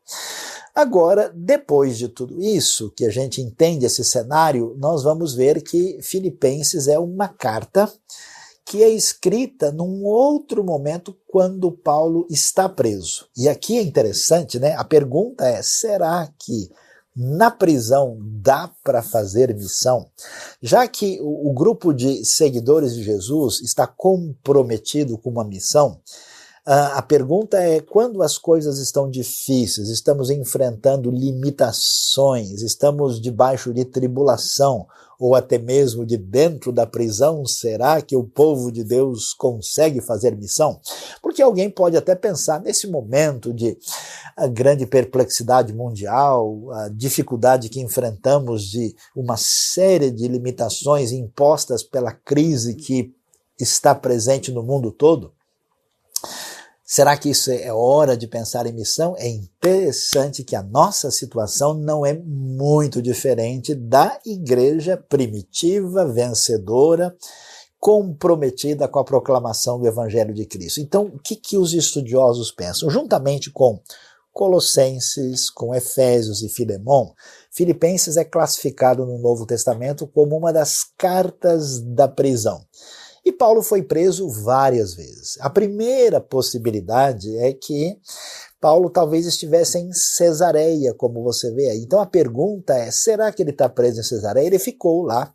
Agora, 0.74 1.32
depois 1.34 1.96
de 1.98 2.08
tudo 2.08 2.40
isso, 2.40 2.92
que 2.96 3.04
a 3.04 3.10
gente 3.10 3.40
entende 3.40 3.86
esse 3.86 4.04
cenário, 4.04 4.74
nós 4.78 5.02
vamos 5.02 5.34
ver 5.34 5.62
que 5.62 5.98
Filipenses 6.02 6.88
é 6.88 6.98
uma 6.98 7.28
carta 7.28 7.90
que 8.70 8.84
é 8.84 8.88
escrita 8.88 9.72
num 9.72 10.04
outro 10.04 10.62
momento 10.62 11.12
quando 11.26 11.72
Paulo 11.72 12.24
está 12.30 12.68
preso. 12.68 13.26
E 13.36 13.48
aqui 13.48 13.76
é 13.76 13.82
interessante, 13.82 14.60
né? 14.60 14.76
A 14.76 14.84
pergunta 14.84 15.44
é: 15.44 15.60
será 15.60 16.32
que 16.38 16.70
na 17.16 17.50
prisão 17.50 18.16
dá 18.20 18.70
para 18.84 19.02
fazer 19.02 19.52
missão? 19.56 20.06
Já 20.62 20.86
que 20.86 21.18
o, 21.20 21.50
o, 21.50 21.52
grupo 21.52 21.92
de 21.92 22.24
seguidores 22.24 22.94
de 22.94 23.02
Jesus 23.02 23.60
está 23.60 23.88
comprometido 23.88 25.18
com 25.18 25.30
uma 25.30 25.44
missão, 25.44 26.00
a 26.64 27.02
pergunta 27.02 27.58
é: 27.58 27.80
quando 27.80 28.22
as 28.22 28.38
coisas 28.38 28.78
estão 28.78 29.10
difíceis, 29.10 29.88
estamos 29.88 30.30
enfrentando 30.30 31.10
limitações, 31.10 32.62
estamos 32.62 33.20
debaixo 33.20 33.74
de 33.74 33.84
tribulação, 33.84 34.86
ou 35.20 35.34
até 35.34 35.58
mesmo 35.58 36.06
de 36.06 36.16
dentro 36.16 36.72
da 36.72 36.86
prisão, 36.86 37.44
será 37.44 38.00
que 38.00 38.16
o 38.16 38.24
povo 38.24 38.72
de 38.72 38.82
Deus 38.82 39.34
consegue 39.34 40.00
fazer 40.00 40.34
missão? 40.34 40.80
Porque 41.20 41.42
alguém 41.42 41.68
pode 41.68 41.94
até 41.94 42.14
pensar 42.14 42.58
nesse 42.58 42.86
momento 42.86 43.52
de 43.52 43.76
grande 44.50 44.86
perplexidade 44.86 45.74
mundial, 45.74 46.70
a 46.72 46.88
dificuldade 46.88 47.68
que 47.68 47.80
enfrentamos 47.80 48.62
de 48.62 48.96
uma 49.14 49.36
série 49.36 50.10
de 50.10 50.26
limitações 50.26 51.12
impostas 51.12 51.82
pela 51.82 52.12
crise 52.12 52.74
que 52.74 53.12
está 53.60 53.94
presente 53.94 54.50
no 54.50 54.62
mundo 54.62 54.90
todo. 54.90 55.34
Será 56.92 57.16
que 57.16 57.30
isso 57.30 57.52
é 57.52 57.72
hora 57.72 58.16
de 58.16 58.26
pensar 58.26 58.66
em 58.66 58.72
missão? 58.72 59.14
É 59.16 59.28
interessante 59.28 60.42
que 60.42 60.56
a 60.56 60.62
nossa 60.62 61.08
situação 61.08 61.72
não 61.72 62.04
é 62.04 62.14
muito 62.14 63.00
diferente 63.00 63.76
da 63.76 64.18
igreja 64.26 64.96
primitiva, 64.96 66.04
vencedora, 66.04 67.16
comprometida 67.78 68.88
com 68.88 68.98
a 68.98 69.04
proclamação 69.04 69.78
do 69.78 69.86
Evangelho 69.86 70.34
de 70.34 70.44
Cristo. 70.44 70.80
Então, 70.80 71.04
o 71.04 71.20
que, 71.20 71.36
que 71.36 71.56
os 71.56 71.74
estudiosos 71.74 72.50
pensam? 72.50 72.90
Juntamente 72.90 73.52
com 73.52 73.80
Colossenses, 74.32 75.48
com 75.48 75.72
Efésios 75.72 76.42
e 76.42 76.48
Filemão, 76.48 77.14
Filipenses 77.52 78.16
é 78.16 78.24
classificado 78.24 79.06
no 79.06 79.16
Novo 79.18 79.46
Testamento 79.46 80.08
como 80.08 80.36
uma 80.36 80.52
das 80.52 80.82
cartas 80.98 81.78
da 81.80 82.08
prisão. 82.08 82.64
E 83.24 83.32
Paulo 83.32 83.62
foi 83.62 83.82
preso 83.82 84.28
várias 84.28 84.94
vezes. 84.94 85.36
A 85.40 85.50
primeira 85.50 86.20
possibilidade 86.20 87.36
é 87.38 87.52
que 87.52 87.98
Paulo 88.60 88.90
talvez 88.90 89.26
estivesse 89.26 89.78
em 89.78 89.92
Cesareia, 89.92 90.94
como 90.94 91.22
você 91.22 91.50
vê 91.52 91.70
aí. 91.70 91.78
Então 91.78 92.00
a 92.00 92.06
pergunta 92.06 92.74
é: 92.74 92.90
será 92.90 93.32
que 93.32 93.42
ele 93.42 93.50
está 93.50 93.68
preso 93.68 94.00
em 94.00 94.04
Cesareia? 94.04 94.46
Ele 94.46 94.58
ficou 94.58 95.02
lá, 95.02 95.32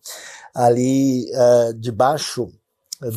ali 0.53 1.25
uh, 1.31 1.73
debaixo 1.73 2.49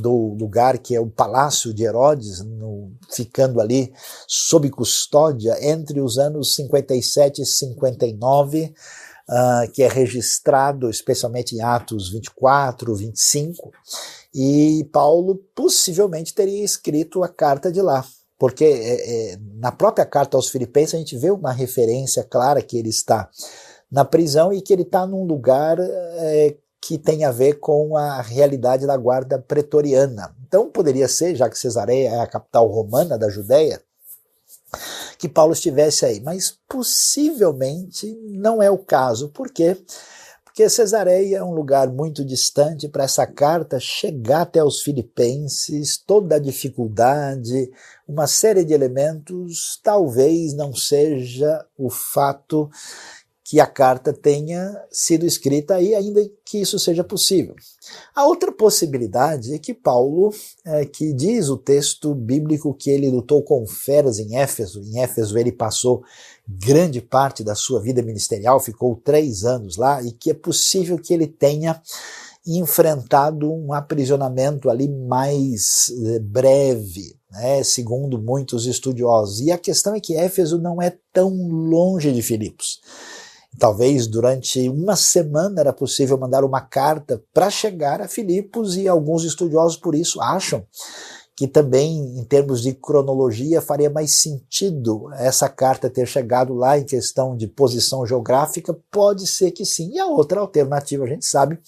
do 0.01 0.35
lugar 0.35 0.79
que 0.79 0.95
é 0.95 1.01
o 1.01 1.09
Palácio 1.09 1.73
de 1.73 1.85
Herodes, 1.85 2.41
no, 2.41 2.93
ficando 3.11 3.61
ali 3.61 3.93
sob 4.27 4.69
custódia 4.71 5.57
entre 5.61 6.01
os 6.01 6.19
anos 6.19 6.55
57 6.57 7.43
e 7.43 7.47
59, 7.47 8.75
uh, 9.29 9.73
que 9.73 9.83
é 9.83 9.89
registrado 9.89 10.91
especialmente 10.91 11.55
em 11.55 11.61
Atos 11.61 12.11
24, 12.11 12.95
25. 12.95 13.71
E 14.41 14.85
Paulo 14.93 15.35
possivelmente 15.53 16.33
teria 16.33 16.65
escrito 16.65 17.25
a 17.25 17.29
carta 17.29 17.73
de 17.73 17.83
lá, 17.83 18.05
porque 18.39 18.65
é, 18.65 19.33
é, 19.33 19.39
na 19.57 19.73
própria 19.73 20.07
carta 20.07 20.37
aos 20.37 20.49
Filipenses 20.49 20.95
a 20.95 20.99
gente 20.99 21.19
vê 21.19 21.29
uma 21.29 21.51
referência 21.51 22.23
clara 22.23 22.63
que 22.63 22.79
ele 22.79 22.89
está 22.89 23.29
na 23.91 24.05
prisão 24.05 24.53
e 24.53 24.63
que 24.63 24.73
ele 24.73 24.83
está 24.83 25.05
num 25.05 25.25
lugar 25.25 25.77
é, 25.81 26.57
que 26.81 26.97
tem 26.97 27.25
a 27.25 27.33
ver 27.33 27.55
com 27.55 27.97
a 27.97 28.23
realidade 28.23 28.87
da 28.87 28.97
guarda 28.97 29.41
pretoriana. 29.41 30.33
Então 30.47 30.71
poderia 30.71 31.09
ser, 31.09 31.35
já 31.35 31.51
que 31.51 31.59
Cesareia 31.59 32.11
é 32.11 32.21
a 32.21 32.27
capital 32.29 32.69
romana 32.69 33.19
da 33.19 33.29
Judéia, 33.29 33.83
que 35.19 35.29
Paulo 35.29 35.53
estivesse 35.53 36.07
aí, 36.07 36.21
mas 36.21 36.57
possivelmente 36.69 38.17
não 38.23 38.63
é 38.63 38.71
o 38.71 38.79
caso, 38.79 39.31
porque 39.31 39.77
porque 40.59 40.69
Cesareia 40.71 41.37
é 41.37 41.43
um 41.45 41.55
lugar 41.55 41.87
muito 41.87 42.25
distante 42.25 42.89
para 42.89 43.05
essa 43.05 43.25
carta 43.25 43.79
chegar 43.79 44.41
até 44.41 44.61
os 44.61 44.83
filipenses, 44.83 45.97
toda 45.97 46.35
a 46.35 46.41
dificuldade, 46.41 47.71
uma 48.09 48.27
série 48.27 48.65
de 48.65 48.75
elementos, 48.75 49.79
talvez 49.85 50.55
não 50.55 50.75
seja 50.75 51.65
o 51.79 51.89
fato 51.89 52.69
que 53.49 53.61
a 53.61 53.67
carta 53.67 54.13
tenha 54.13 54.79
sido 54.93 55.25
escrita 55.25 55.77
aí, 55.77 55.95
ainda 55.95 56.21
que 56.45 56.59
isso 56.59 56.79
seja 56.79 57.03
possível. 57.03 57.57
A 58.15 58.27
outra 58.27 58.53
possibilidade 58.53 59.55
é 59.55 59.59
que 59.59 59.73
Paulo, 59.73 60.35
é, 60.67 60.85
que 60.85 61.15
diz 61.15 61.49
o 61.49 61.57
texto 61.57 62.15
bíblico 62.15 62.75
que 62.75 62.91
ele 62.91 63.09
lutou 63.09 63.43
com 63.43 63.67
feras 63.67 64.19
em 64.19 64.37
Éfeso, 64.37 64.83
em 64.83 65.01
Éfeso 65.01 65.39
ele 65.39 65.51
passou 65.51 66.03
grande 66.47 67.01
parte 67.01 67.43
da 67.43 67.55
sua 67.55 67.81
vida 67.81 68.03
ministerial, 68.03 68.61
ficou 68.61 68.95
três 69.03 69.47
anos 69.47 69.79
lá, 69.79 70.03
e 70.03 70.13
que 70.13 70.31
é 70.31 70.35
possível 70.35 70.99
que 70.99 71.15
ele 71.15 71.27
tenha 71.27 71.81
enfrentado 72.47 73.51
um 73.51 73.73
aprisionamento 73.73 74.69
ali 74.69 74.89
mais 74.89 75.91
eh, 76.05 76.19
breve, 76.19 77.17
né, 77.31 77.65
segundo 77.65 78.21
muitos 78.21 78.67
estudiosos. 78.67 79.41
E 79.41 79.51
a 79.51 79.57
questão 79.57 79.95
é 79.95 80.01
que 80.01 80.17
Éfeso 80.17 80.59
não 80.59 80.83
é 80.83 80.95
tão 81.15 81.31
longe 81.49 82.13
de 82.13 82.21
Filipos. 82.21 82.83
Talvez 83.57 84.07
durante 84.07 84.69
uma 84.69 84.97
semana 84.97 85.61
era 85.61 85.73
possível 85.73 86.19
mandar 86.19 86.45
uma 86.45 86.61
carta 86.61 87.23
para 87.33 87.51
chegar 87.51 88.01
a 88.01 88.09
Filipos 88.09 88.77
e 88.77 88.89
alguns 88.89 89.25
estudiosos 89.25 89.77
por 89.77 89.95
isso 89.95 90.21
acham 90.21 90.65
que 91.39 91.47
também, 91.47 92.19
em 92.19 92.25
termos 92.25 92.61
de 92.61 92.75
cronologia, 92.75 93.63
faria 93.63 93.89
mais 93.89 94.11
sentido 94.21 95.09
essa 95.15 95.49
carta 95.49 95.89
ter 95.89 96.05
chegado 96.05 96.53
lá 96.53 96.77
em 96.77 96.85
questão 96.85 97.37
de 97.37 97.47
posição 97.47 98.05
geográfica? 98.05 98.77
Pode 98.91 99.25
ser 99.25 99.53
que 99.53 99.65
sim. 99.65 99.93
E 99.93 100.01
a 100.01 100.07
outra 100.07 100.41
alternativa, 100.41 101.05
a 101.05 101.07
gente 101.07 101.25
sabe, 101.25 101.61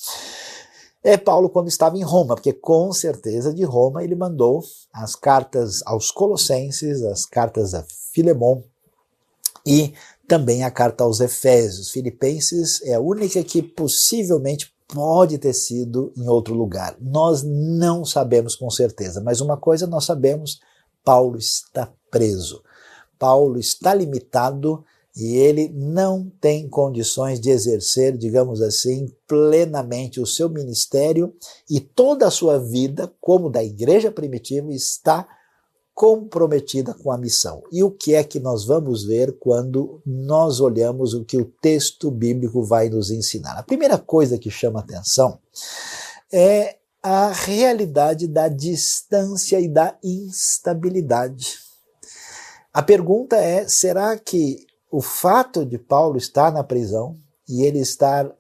é 1.05 1.17
Paulo 1.17 1.49
quando 1.49 1.69
estava 1.69 1.97
em 1.97 2.03
Roma, 2.03 2.35
porque 2.35 2.53
com 2.53 2.93
certeza 2.93 3.55
de 3.55 3.63
Roma 3.63 4.03
ele 4.03 4.17
mandou 4.17 4.61
as 4.93 5.15
cartas 5.15 5.83
aos 5.87 6.11
Colossenses, 6.11 7.05
as 7.05 7.25
cartas 7.25 7.73
a 7.73 7.85
Filemon 8.13 8.63
e 9.65 9.95
também 10.31 10.63
a 10.63 10.71
carta 10.71 11.03
aos 11.03 11.19
Efésios. 11.19 11.91
Filipenses 11.91 12.81
é 12.83 12.95
a 12.95 13.01
única 13.01 13.43
que 13.43 13.61
possivelmente 13.61 14.73
pode 14.87 15.37
ter 15.39 15.53
sido 15.53 16.13
em 16.17 16.29
outro 16.29 16.55
lugar. 16.55 16.97
Nós 17.01 17.43
não 17.43 18.05
sabemos 18.05 18.55
com 18.55 18.71
certeza, 18.71 19.21
mas 19.21 19.41
uma 19.41 19.57
coisa 19.57 19.89
nós 19.89 20.05
sabemos: 20.05 20.61
Paulo 21.05 21.37
está 21.37 21.93
preso. 22.13 22.63
Paulo 23.19 23.59
está 23.59 23.93
limitado 23.93 24.85
e 25.17 25.35
ele 25.35 25.69
não 25.69 26.31
tem 26.41 26.69
condições 26.69 27.41
de 27.41 27.51
exercer, 27.51 28.17
digamos 28.17 28.63
assim, 28.63 29.13
plenamente 29.27 30.21
o 30.21 30.27
seu 30.27 30.49
ministério 30.49 31.35
e 31.69 31.81
toda 31.81 32.29
a 32.29 32.31
sua 32.31 32.57
vida, 32.57 33.13
como 33.21 33.51
da 33.51 33.65
igreja 33.65 34.13
primitiva, 34.13 34.73
está 34.73 35.27
comprometida 35.95 36.95
com 36.95 37.13
a 37.13 37.19
missão. 37.19 37.63
E 37.71 37.83
o 37.83 37.91
que 37.91 38.15
é 38.15 38.25
que 38.25 38.41
nós 38.41 38.65
vamos 38.65 39.05
ver 39.05 39.37
quando 39.39 40.01
nós 40.07 40.61
olhamos 40.61 41.15
o 41.15 41.25
que 41.25 41.37
o 41.37 41.45
texto 41.61 42.11
bíblico 42.11 42.63
vai 42.63 42.89
nos 42.89 43.11
ensinar? 43.11 43.59
A 43.59 43.63
primeira 43.63 43.99
coisa 43.99 44.39
que 44.39 44.51
chama 44.51 44.81
atenção 44.81 45.39
é 46.33 46.77
a 47.03 47.33
realidade 47.33 48.27
da 48.27 48.49
distância 48.49 49.61
e 49.61 49.69
da 49.69 49.97
instabilidade. 50.03 51.59
A 52.73 52.83
pergunta 52.83 53.37
é: 53.37 53.67
será 53.67 54.17
que 54.19 54.67
o 54.91 55.01
fato 55.01 55.65
de 55.65 55.79
Paulo 55.79 56.17
estar 56.17 56.53
na 56.53 56.65
prisão 56.65 57.17
e 57.49 57.63
ele 57.63 57.79
estar 57.79 58.31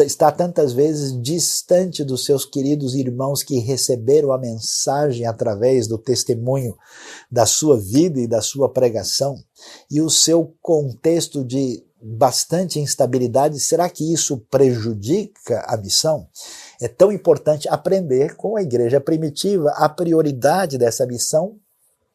está 0.00 0.30
tantas 0.30 0.72
vezes 0.72 1.20
distante 1.20 2.04
dos 2.04 2.24
seus 2.24 2.44
queridos 2.44 2.94
irmãos 2.94 3.42
que 3.42 3.58
receberam 3.58 4.32
a 4.32 4.38
mensagem 4.38 5.26
através 5.26 5.88
do 5.88 5.98
testemunho 5.98 6.76
da 7.30 7.44
sua 7.44 7.78
vida 7.78 8.20
e 8.20 8.26
da 8.26 8.40
sua 8.40 8.72
pregação, 8.72 9.36
e 9.90 10.00
o 10.00 10.08
seu 10.08 10.54
contexto 10.62 11.44
de 11.44 11.84
bastante 12.00 12.78
instabilidade, 12.78 13.58
será 13.58 13.88
que 13.88 14.12
isso 14.12 14.38
prejudica 14.50 15.64
a 15.66 15.76
missão? 15.76 16.28
É 16.80 16.86
tão 16.86 17.10
importante 17.10 17.68
aprender 17.68 18.36
com 18.36 18.56
a 18.56 18.62
igreja 18.62 19.00
primitiva 19.00 19.70
a 19.76 19.88
prioridade 19.88 20.76
dessa 20.76 21.06
missão, 21.06 21.56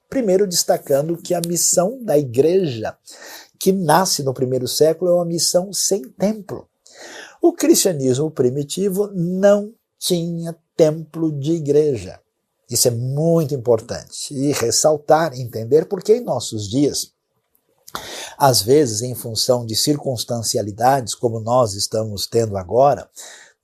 primeiro 0.08 0.48
destacando 0.48 1.18
que 1.18 1.34
a 1.34 1.42
missão 1.46 2.04
da 2.04 2.18
igreja 2.18 2.96
que 3.60 3.74
nasce 3.74 4.24
no 4.24 4.34
primeiro 4.34 4.68
século 4.68 5.12
é 5.12 5.13
uma 5.16 5.25
missão 5.25 5.74
sem 5.74 6.04
templo. 6.04 6.69
O 7.41 7.53
cristianismo 7.53 8.29
primitivo 8.29 9.10
não 9.13 9.74
tinha 9.98 10.55
templo 10.75 11.31
de 11.31 11.53
igreja. 11.53 12.19
Isso 12.69 12.88
é 12.88 12.91
muito 12.91 13.55
importante 13.55 14.34
e 14.34 14.51
ressaltar, 14.51 15.34
entender, 15.34 15.86
porque 15.86 16.15
em 16.15 16.24
nossos 16.24 16.69
dias, 16.69 17.12
às 18.38 18.62
vezes, 18.62 19.01
em 19.01 19.15
função 19.15 19.65
de 19.65 19.75
circunstancialidades 19.75 21.15
como 21.15 21.39
nós 21.39 21.74
estamos 21.74 22.27
tendo 22.27 22.58
agora, 22.58 23.10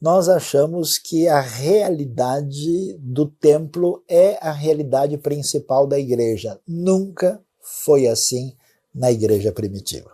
nós 0.01 0.27
achamos 0.27 0.97
que 0.97 1.27
a 1.27 1.39
realidade 1.39 2.97
do 2.99 3.27
templo 3.27 4.03
é 4.07 4.37
a 4.41 4.51
realidade 4.51 5.17
principal 5.17 5.87
da 5.87 5.99
igreja. 5.99 6.59
Nunca 6.67 7.41
foi 7.61 8.07
assim 8.07 8.55
na 8.93 9.11
igreja 9.11 9.51
primitiva. 9.51 10.11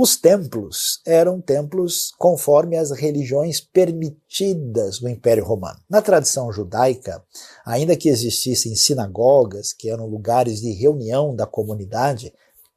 Os 0.00 0.16
templos 0.16 1.00
eram 1.04 1.40
templos 1.40 2.12
conforme 2.16 2.76
as 2.76 2.92
religiões 2.92 3.60
permitidas 3.60 5.00
no 5.00 5.08
Império 5.08 5.44
Romano. 5.44 5.80
Na 5.90 6.00
tradição 6.00 6.52
judaica, 6.52 7.20
ainda 7.66 7.96
que 7.96 8.08
existissem 8.08 8.76
sinagogas, 8.76 9.72
que 9.72 9.90
eram 9.90 10.06
lugares 10.06 10.60
de 10.60 10.70
reunião 10.70 11.34
da 11.34 11.48
comunidade, 11.48 12.32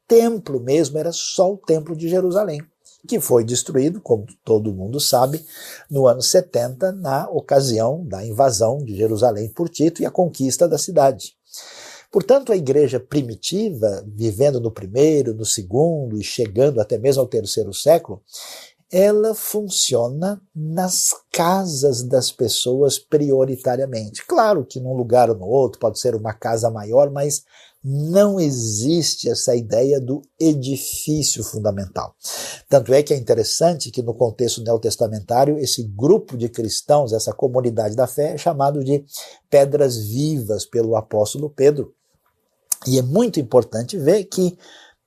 templo 0.08 0.58
mesmo 0.58 0.98
era 0.98 1.12
só 1.12 1.52
o 1.52 1.58
Templo 1.58 1.94
de 1.94 2.08
Jerusalém, 2.08 2.60
que 3.06 3.20
foi 3.20 3.44
destruído, 3.44 4.00
como 4.00 4.26
todo 4.44 4.74
mundo 4.74 4.98
sabe, 4.98 5.46
no 5.88 6.08
ano 6.08 6.22
70, 6.22 6.90
na 6.90 7.30
ocasião 7.30 8.04
da 8.04 8.26
invasão 8.26 8.78
de 8.78 8.96
Jerusalém 8.96 9.48
por 9.48 9.68
Tito 9.68 10.02
e 10.02 10.06
a 10.06 10.10
conquista 10.10 10.66
da 10.66 10.76
cidade. 10.76 11.36
Portanto, 12.12 12.52
a 12.52 12.56
igreja 12.56 13.00
primitiva, 13.00 14.04
vivendo 14.06 14.60
no 14.60 14.70
primeiro, 14.70 15.32
no 15.34 15.46
segundo 15.46 16.18
e 16.18 16.22
chegando 16.22 16.78
até 16.78 16.98
mesmo 16.98 17.22
ao 17.22 17.26
terceiro 17.26 17.72
século, 17.72 18.22
ela 18.92 19.34
funciona 19.34 20.38
nas 20.54 21.08
casas 21.32 22.02
das 22.02 22.30
pessoas 22.30 22.98
prioritariamente. 22.98 24.26
Claro 24.26 24.66
que 24.66 24.78
num 24.78 24.92
lugar 24.92 25.30
ou 25.30 25.36
no 25.38 25.46
outro 25.46 25.80
pode 25.80 25.98
ser 25.98 26.14
uma 26.14 26.34
casa 26.34 26.70
maior, 26.70 27.10
mas 27.10 27.44
não 27.82 28.38
existe 28.38 29.30
essa 29.30 29.56
ideia 29.56 29.98
do 29.98 30.20
edifício 30.38 31.42
fundamental. 31.42 32.14
Tanto 32.68 32.92
é 32.92 33.02
que 33.02 33.14
é 33.14 33.16
interessante 33.16 33.90
que 33.90 34.02
no 34.02 34.12
contexto 34.12 34.62
neotestamentário, 34.62 35.58
esse 35.58 35.82
grupo 35.82 36.36
de 36.36 36.50
cristãos, 36.50 37.14
essa 37.14 37.32
comunidade 37.32 37.96
da 37.96 38.06
fé, 38.06 38.34
é 38.34 38.38
chamado 38.38 38.84
de 38.84 39.02
pedras 39.48 39.96
vivas 39.96 40.66
pelo 40.66 40.94
apóstolo 40.94 41.48
Pedro. 41.48 41.94
E 42.86 42.98
é 42.98 43.02
muito 43.02 43.38
importante 43.38 43.96
ver 43.96 44.24
que, 44.24 44.58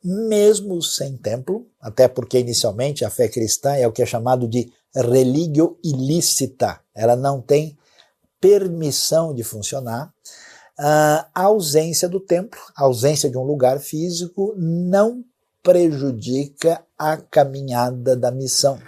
mesmo 0.03 0.81
sem 0.81 1.17
templo, 1.17 1.67
até 1.79 2.07
porque 2.07 2.39
inicialmente 2.39 3.03
a 3.03 3.09
fé 3.09 3.27
cristã 3.27 3.73
é 3.75 3.87
o 3.87 3.91
que 3.91 4.01
é 4.01 4.05
chamado 4.05 4.47
de 4.47 4.71
religio 4.95 5.77
ilícita, 5.83 6.79
ela 6.93 7.15
não 7.15 7.41
tem 7.41 7.77
permissão 8.39 9.33
de 9.33 9.43
funcionar, 9.43 10.13
a 10.77 11.29
ausência 11.33 12.07
do 12.07 12.19
templo, 12.19 12.59
a 12.75 12.83
ausência 12.83 13.29
de 13.29 13.37
um 13.37 13.43
lugar 13.43 13.79
físico, 13.79 14.53
não 14.57 15.23
prejudica 15.63 16.81
a 16.97 17.17
caminhada 17.17 18.15
da 18.15 18.29
missão. 18.29 18.79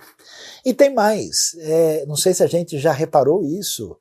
E 0.63 0.73
tem 0.73 0.93
mais, 0.93 1.55
é, 1.59 2.05
não 2.05 2.15
sei 2.15 2.33
se 2.33 2.43
a 2.43 2.47
gente 2.47 2.77
já 2.77 2.91
reparou 2.91 3.43
isso, 3.43 3.97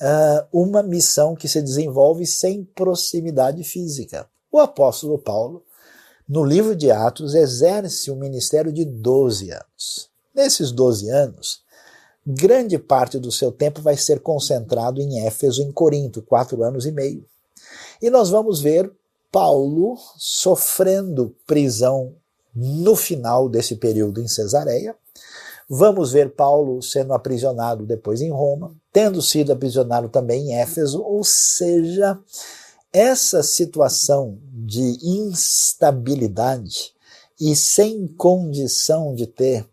uh, 0.00 0.46
uma 0.52 0.82
missão 0.82 1.34
que 1.34 1.48
se 1.48 1.60
desenvolve 1.60 2.26
sem 2.26 2.64
proximidade 2.64 3.62
física. 3.64 4.28
O 4.50 4.58
apóstolo 4.58 5.18
Paulo, 5.18 5.62
no 6.28 6.44
livro 6.44 6.74
de 6.74 6.90
Atos, 6.90 7.34
exerce 7.34 8.10
um 8.10 8.16
ministério 8.16 8.72
de 8.72 8.84
12 8.84 9.50
anos. 9.50 10.10
Nesses 10.34 10.70
12 10.72 11.10
anos, 11.10 11.62
grande 12.26 12.78
parte 12.78 13.18
do 13.18 13.30
seu 13.30 13.52
tempo 13.52 13.80
vai 13.80 13.96
ser 13.96 14.20
concentrado 14.20 15.00
em 15.00 15.24
Éfeso, 15.26 15.62
em 15.62 15.72
Corinto, 15.72 16.22
quatro 16.22 16.62
anos 16.62 16.84
e 16.84 16.92
meio. 16.92 17.24
E 18.02 18.10
nós 18.10 18.28
vamos 18.28 18.60
ver 18.60 18.90
Paulo 19.30 19.96
sofrendo 20.16 21.34
prisão 21.46 22.14
no 22.54 22.96
final 22.96 23.48
desse 23.48 23.76
período 23.76 24.20
em 24.20 24.26
Cesareia, 24.26 24.96
Vamos 25.68 26.12
ver 26.12 26.30
Paulo 26.30 26.80
sendo 26.80 27.12
aprisionado 27.12 27.84
depois 27.84 28.20
em 28.20 28.30
Roma, 28.30 28.74
tendo 28.92 29.20
sido 29.20 29.52
aprisionado 29.52 30.08
também 30.08 30.50
em 30.50 30.54
Éfeso, 30.54 31.02
ou 31.02 31.24
seja, 31.24 32.18
essa 32.92 33.42
situação 33.42 34.38
de 34.52 34.96
instabilidade 35.02 36.92
e 37.40 37.56
sem 37.56 38.06
condição 38.06 39.14
de 39.14 39.26
ter 39.26 39.66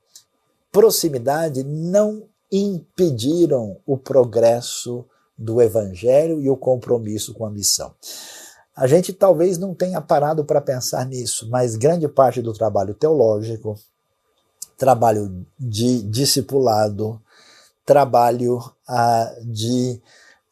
proximidade 0.72 1.64
não 1.64 2.24
impediram 2.52 3.78
o 3.86 3.96
progresso 3.96 5.06
do 5.38 5.62
evangelho 5.62 6.42
e 6.42 6.50
o 6.50 6.58
compromisso 6.58 7.34
com 7.34 7.46
a 7.46 7.52
missão. 7.52 7.94
A 8.76 8.88
gente 8.88 9.14
talvez 9.14 9.60
não 9.60 9.76
tenha 9.76 10.02
parado 10.02 10.44
para 10.44 10.60
pensar 10.60 11.06
nisso, 11.06 11.48
mas 11.50 11.76
grande 11.76 12.08
parte 12.08 12.42
do 12.42 12.52
trabalho 12.52 12.96
teológico, 12.96 13.76
trabalho 14.78 15.46
de 15.60 16.02
discipulado, 16.04 17.22
trabalho 17.86 18.60
ah, 18.88 19.34
de 19.44 20.02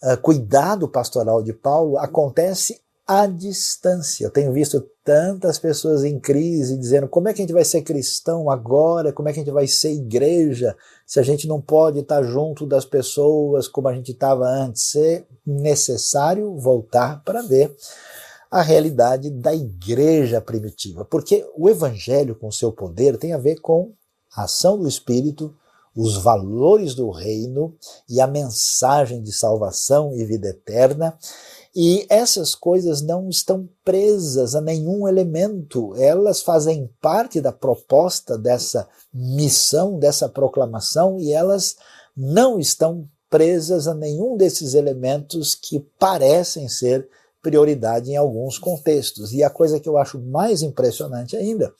ah, 0.01 0.17
cuidado 0.17 0.87
pastoral 0.87 1.43
de 1.43 1.53
Paulo 1.53 1.97
acontece 1.97 2.81
à 3.07 3.27
distância. 3.27 4.25
Eu 4.25 4.31
tenho 4.31 4.53
visto 4.53 4.81
tantas 5.03 5.59
pessoas 5.59 6.03
em 6.03 6.19
crise 6.19 6.77
dizendo 6.77 7.07
como 7.07 7.27
é 7.27 7.33
que 7.33 7.41
a 7.41 7.43
gente 7.43 7.53
vai 7.53 7.65
ser 7.65 7.81
cristão 7.81 8.49
agora, 8.49 9.11
como 9.11 9.27
é 9.27 9.33
que 9.33 9.39
a 9.39 9.43
gente 9.43 9.53
vai 9.53 9.67
ser 9.67 9.91
igreja, 9.91 10.75
se 11.05 11.19
a 11.19 11.23
gente 11.23 11.47
não 11.47 11.59
pode 11.59 11.99
estar 11.99 12.23
junto 12.23 12.65
das 12.65 12.85
pessoas 12.85 13.67
como 13.67 13.87
a 13.87 13.93
gente 13.93 14.11
estava 14.11 14.45
antes. 14.45 14.95
É 14.95 15.25
necessário 15.45 16.55
voltar 16.57 17.21
para 17.23 17.41
ver 17.41 17.75
a 18.49 18.61
realidade 18.61 19.29
da 19.29 19.55
igreja 19.55 20.41
primitiva, 20.41 21.05
porque 21.05 21.45
o 21.55 21.69
evangelho 21.69 22.35
com 22.35 22.51
seu 22.51 22.71
poder 22.71 23.17
tem 23.17 23.33
a 23.33 23.37
ver 23.37 23.59
com 23.61 23.93
a 24.35 24.43
ação 24.43 24.77
do 24.79 24.87
Espírito, 24.87 25.53
os 25.95 26.15
valores 26.17 26.95
do 26.95 27.09
reino 27.09 27.75
e 28.09 28.21
a 28.21 28.27
mensagem 28.27 29.21
de 29.21 29.31
salvação 29.31 30.15
e 30.15 30.23
vida 30.25 30.49
eterna. 30.49 31.17
E 31.75 32.05
essas 32.09 32.55
coisas 32.55 33.01
não 33.01 33.29
estão 33.29 33.67
presas 33.83 34.55
a 34.55 34.61
nenhum 34.61 35.07
elemento, 35.07 35.95
elas 35.95 36.41
fazem 36.41 36.89
parte 37.01 37.39
da 37.39 37.51
proposta 37.51 38.37
dessa 38.37 38.87
missão, 39.13 39.97
dessa 39.97 40.27
proclamação, 40.27 41.17
e 41.19 41.31
elas 41.31 41.77
não 42.15 42.59
estão 42.59 43.07
presas 43.29 43.87
a 43.87 43.93
nenhum 43.93 44.35
desses 44.35 44.73
elementos 44.73 45.55
que 45.55 45.79
parecem 45.97 46.67
ser 46.67 47.07
prioridade 47.41 48.11
em 48.11 48.17
alguns 48.17 48.59
contextos. 48.59 49.31
E 49.31 49.41
a 49.41 49.49
coisa 49.49 49.79
que 49.79 49.87
eu 49.87 49.97
acho 49.97 50.19
mais 50.19 50.61
impressionante 50.61 51.37
ainda 51.37 51.73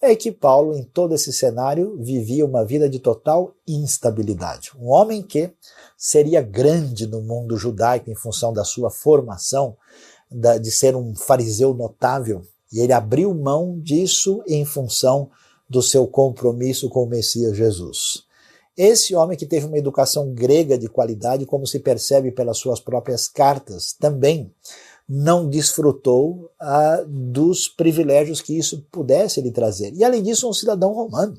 é 0.00 0.16
que 0.16 0.32
Paulo, 0.32 0.74
em 0.74 0.82
todo 0.82 1.14
esse 1.14 1.32
cenário, 1.32 1.96
vivia 2.00 2.46
uma 2.46 2.64
vida 2.64 2.88
de 2.88 2.98
total 2.98 3.54
instabilidade. 3.68 4.72
Um 4.78 4.88
homem 4.88 5.22
que 5.22 5.52
seria 5.96 6.40
grande 6.40 7.06
no 7.06 7.20
mundo 7.20 7.56
judaico 7.56 8.10
em 8.10 8.14
função 8.14 8.52
da 8.52 8.64
sua 8.64 8.90
formação, 8.90 9.76
de 10.60 10.70
ser 10.70 10.96
um 10.96 11.14
fariseu 11.14 11.74
notável, 11.74 12.42
E 12.72 12.78
ele 12.78 12.92
abriu 12.92 13.34
mão 13.34 13.80
disso 13.80 14.44
em 14.46 14.64
função 14.64 15.28
do 15.68 15.82
seu 15.82 16.06
compromisso 16.06 16.88
com 16.88 17.02
o 17.02 17.08
Messias 17.08 17.56
Jesus. 17.56 18.24
Esse 18.76 19.14
homem 19.14 19.36
que 19.36 19.44
teve 19.44 19.66
uma 19.66 19.76
educação 19.76 20.32
grega 20.32 20.78
de 20.78 20.88
qualidade, 20.88 21.44
como 21.44 21.66
se 21.66 21.80
percebe 21.80 22.30
pelas 22.30 22.58
suas 22.58 22.80
próprias 22.80 23.26
cartas, 23.26 23.92
também 23.92 24.54
não 25.12 25.48
desfrutou 25.48 26.52
ah, 26.60 27.02
dos 27.04 27.66
privilégios 27.66 28.40
que 28.40 28.56
isso 28.56 28.86
pudesse 28.92 29.40
lhe 29.40 29.50
trazer. 29.50 29.92
E 29.92 30.04
além 30.04 30.22
disso, 30.22 30.48
um 30.48 30.52
cidadão 30.52 30.92
romano. 30.92 31.36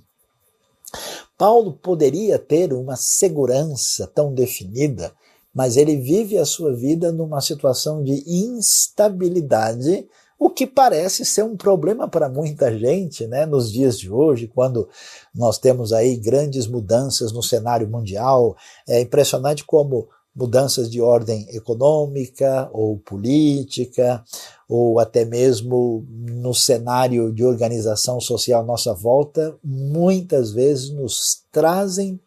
Paulo 1.38 1.72
poderia 1.82 2.38
ter 2.38 2.74
uma 2.74 2.98
segurança 2.98 4.06
tão 4.14 4.34
definida, 4.34 5.14
mas 5.54 5.78
ele 5.78 5.96
vive 5.96 6.38
a 6.38 6.44
sua 6.44 6.76
vida 6.76 7.14
numa 7.14 7.40
situação 7.40 8.04
de 8.04 8.22
instabilidade 8.28 10.06
o 10.38 10.50
que 10.50 10.66
parece 10.66 11.24
ser 11.24 11.44
um 11.44 11.56
problema 11.56 12.08
para 12.08 12.28
muita 12.28 12.76
gente, 12.76 13.28
né, 13.28 13.46
nos 13.46 13.72
dias 13.72 13.98
de 13.98 14.12
hoje, 14.12 14.48
quando 14.48 14.90
nós 15.36 15.60
temos 15.60 15.94
aí 15.94 16.18
grandes 16.18 16.66
mudanças 16.66 17.32
no 17.32 17.44
cenário 17.44 17.88
mundial. 17.88 18.58
É 18.90 19.00
impressionante 19.00 19.64
como 19.64 20.10
mudanças 20.36 20.90
de 20.90 21.02
ordem 21.02 21.46
econômica 21.50 22.70
ou 22.74 22.98
política, 22.98 24.24
ou 24.68 25.00
até 25.00 25.26
mesmo 25.26 26.06
no 26.10 26.54
cenário 26.54 27.34
de 27.34 27.44
organização 27.44 28.20
social 28.20 28.62
à 28.62 28.66
nossa 28.66 28.94
volta, 28.94 29.56
muitas 29.64 30.52
vezes 30.52 30.90
nos 30.90 31.44
trazem 31.52 32.20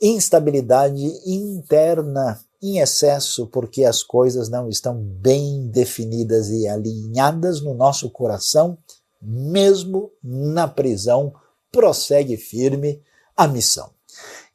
instabilidade 0.00 1.04
interna 1.26 2.40
em 2.62 2.78
excesso 2.78 3.46
porque 3.46 3.84
as 3.84 4.02
coisas 4.02 4.48
não 4.48 4.68
estão 4.68 4.96
bem 4.96 5.66
definidas 5.68 6.50
e 6.50 6.66
alinhadas 6.66 7.60
no 7.60 7.74
nosso 7.74 8.10
coração, 8.10 8.78
mesmo 9.20 10.10
na 10.22 10.66
prisão, 10.66 11.34
prossegue 11.70 12.36
firme 12.36 13.02
a 13.36 13.46
missão. 13.46 13.90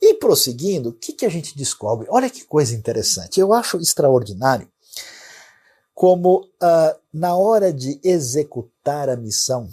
E 0.02 0.14
prosseguindo, 0.16 0.90
o 0.90 0.94
que, 0.94 1.14
que 1.14 1.26
a 1.26 1.30
gente 1.30 1.58
descobre? 1.58 2.08
Olha 2.10 2.30
que 2.30 2.44
coisa 2.44 2.76
interessante. 2.76 3.40
Eu 3.40 3.54
acho 3.54 3.78
extraordinário 3.78 4.68
como 5.94 6.42
uh, 6.42 7.00
na 7.14 7.36
hora 7.36 7.72
de 7.72 8.00
executar 8.04 9.08
a 9.10 9.16
missão, 9.16 9.70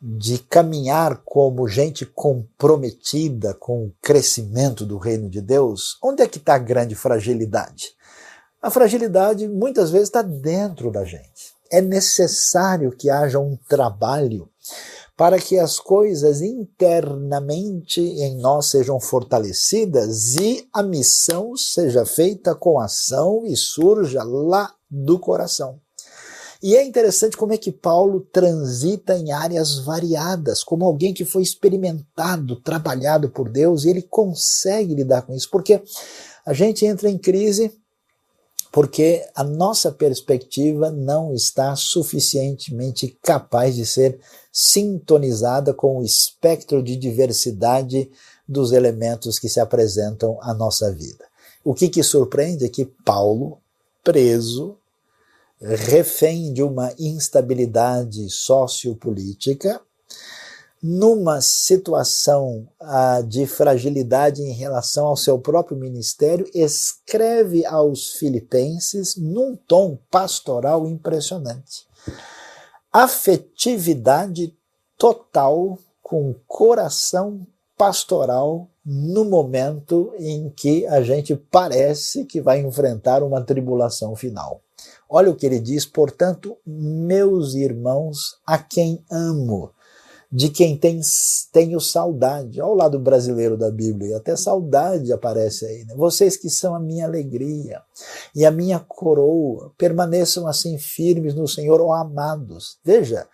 de 0.00 0.38
caminhar 0.38 1.22
como 1.24 1.66
gente 1.66 2.04
comprometida 2.04 3.54
com 3.54 3.86
o 3.86 3.92
crescimento 4.02 4.84
do 4.84 4.98
reino 4.98 5.30
de 5.30 5.40
Deus, 5.40 5.96
onde 6.04 6.22
é 6.22 6.28
que 6.28 6.36
está 6.36 6.54
a 6.54 6.58
grande 6.58 6.94
fragilidade? 6.94 7.94
A 8.60 8.70
fragilidade 8.70 9.48
muitas 9.48 9.90
vezes 9.90 10.08
está 10.08 10.20
dentro 10.20 10.90
da 10.90 11.04
gente. 11.04 11.54
É 11.70 11.80
necessário 11.80 12.92
que 12.92 13.08
haja 13.08 13.38
um 13.38 13.56
trabalho 13.68 14.48
para 15.16 15.38
que 15.38 15.58
as 15.58 15.78
coisas 15.78 16.42
internamente 16.42 18.00
em 18.00 18.36
nós 18.36 18.66
sejam 18.66 19.00
fortalecidas 19.00 20.36
e 20.36 20.68
a 20.72 20.82
missão 20.82 21.56
seja 21.56 22.04
feita 22.04 22.54
com 22.54 22.78
ação 22.78 23.42
e 23.46 23.56
surja 23.56 24.22
lá 24.22 24.74
do 24.90 25.18
coração. 25.18 25.80
E 26.62 26.74
é 26.74 26.84
interessante 26.84 27.36
como 27.36 27.52
é 27.52 27.58
que 27.58 27.70
Paulo 27.70 28.20
transita 28.32 29.16
em 29.16 29.30
áreas 29.30 29.78
variadas, 29.78 30.64
como 30.64 30.84
alguém 30.84 31.14
que 31.14 31.24
foi 31.24 31.42
experimentado, 31.42 32.60
trabalhado 32.60 33.30
por 33.30 33.48
Deus, 33.48 33.84
e 33.84 33.90
ele 33.90 34.02
consegue 34.02 34.94
lidar 34.94 35.22
com 35.22 35.34
isso, 35.34 35.50
porque 35.50 35.82
a 36.44 36.52
gente 36.52 36.84
entra 36.84 37.10
em 37.10 37.18
crise 37.18 37.72
porque 38.76 39.26
a 39.34 39.42
nossa 39.42 39.90
perspectiva 39.90 40.90
não 40.90 41.32
está 41.32 41.74
suficientemente 41.74 43.18
capaz 43.22 43.74
de 43.74 43.86
ser 43.86 44.20
sintonizada 44.52 45.72
com 45.72 45.96
o 45.96 46.04
espectro 46.04 46.82
de 46.82 46.94
diversidade 46.94 48.10
dos 48.46 48.72
elementos 48.72 49.38
que 49.38 49.48
se 49.48 49.60
apresentam 49.60 50.38
à 50.42 50.52
nossa 50.52 50.92
vida. 50.92 51.24
O 51.64 51.72
que, 51.72 51.88
que 51.88 52.02
surpreende 52.02 52.66
é 52.66 52.68
que 52.68 52.84
Paulo, 52.84 53.56
preso, 54.04 54.76
refém 55.58 56.52
de 56.52 56.62
uma 56.62 56.92
instabilidade 56.98 58.28
sociopolítica, 58.28 59.80
numa 60.82 61.40
situação 61.40 62.68
ah, 62.80 63.20
de 63.20 63.46
fragilidade 63.46 64.42
em 64.42 64.52
relação 64.52 65.06
ao 65.06 65.16
seu 65.16 65.38
próprio 65.38 65.76
ministério, 65.76 66.48
escreve 66.54 67.64
aos 67.64 68.12
filipenses 68.12 69.16
num 69.16 69.56
tom 69.56 69.98
pastoral 70.10 70.86
impressionante. 70.86 71.86
Afetividade 72.92 74.56
total 74.96 75.78
com 76.02 76.34
coração 76.46 77.46
pastoral 77.76 78.68
no 78.84 79.24
momento 79.24 80.12
em 80.18 80.48
que 80.50 80.86
a 80.86 81.02
gente 81.02 81.34
parece 81.34 82.24
que 82.24 82.40
vai 82.40 82.60
enfrentar 82.60 83.22
uma 83.22 83.42
tribulação 83.42 84.14
final. 84.14 84.62
Olha 85.08 85.30
o 85.30 85.34
que 85.34 85.46
ele 85.46 85.58
diz, 85.58 85.84
portanto, 85.84 86.56
meus 86.64 87.54
irmãos, 87.54 88.38
a 88.46 88.58
quem 88.58 89.04
amo, 89.10 89.70
de 90.30 90.48
quem 90.48 90.76
tem, 90.76 91.00
tenho 91.52 91.80
saudade. 91.80 92.60
Olha 92.60 92.70
o 92.70 92.74
lado 92.74 92.98
brasileiro 92.98 93.56
da 93.56 93.70
Bíblia, 93.70 94.16
até 94.16 94.36
saudade 94.36 95.12
aparece 95.12 95.64
aí. 95.66 95.84
Né? 95.84 95.94
Vocês 95.94 96.36
que 96.36 96.50
são 96.50 96.74
a 96.74 96.80
minha 96.80 97.06
alegria 97.06 97.80
e 98.34 98.44
a 98.44 98.50
minha 98.50 98.78
coroa, 98.78 99.72
permaneçam 99.78 100.46
assim 100.46 100.78
firmes 100.78 101.34
no 101.34 101.46
Senhor, 101.46 101.80
ó 101.80 101.92
amados. 101.92 102.78
Veja, 102.84 103.26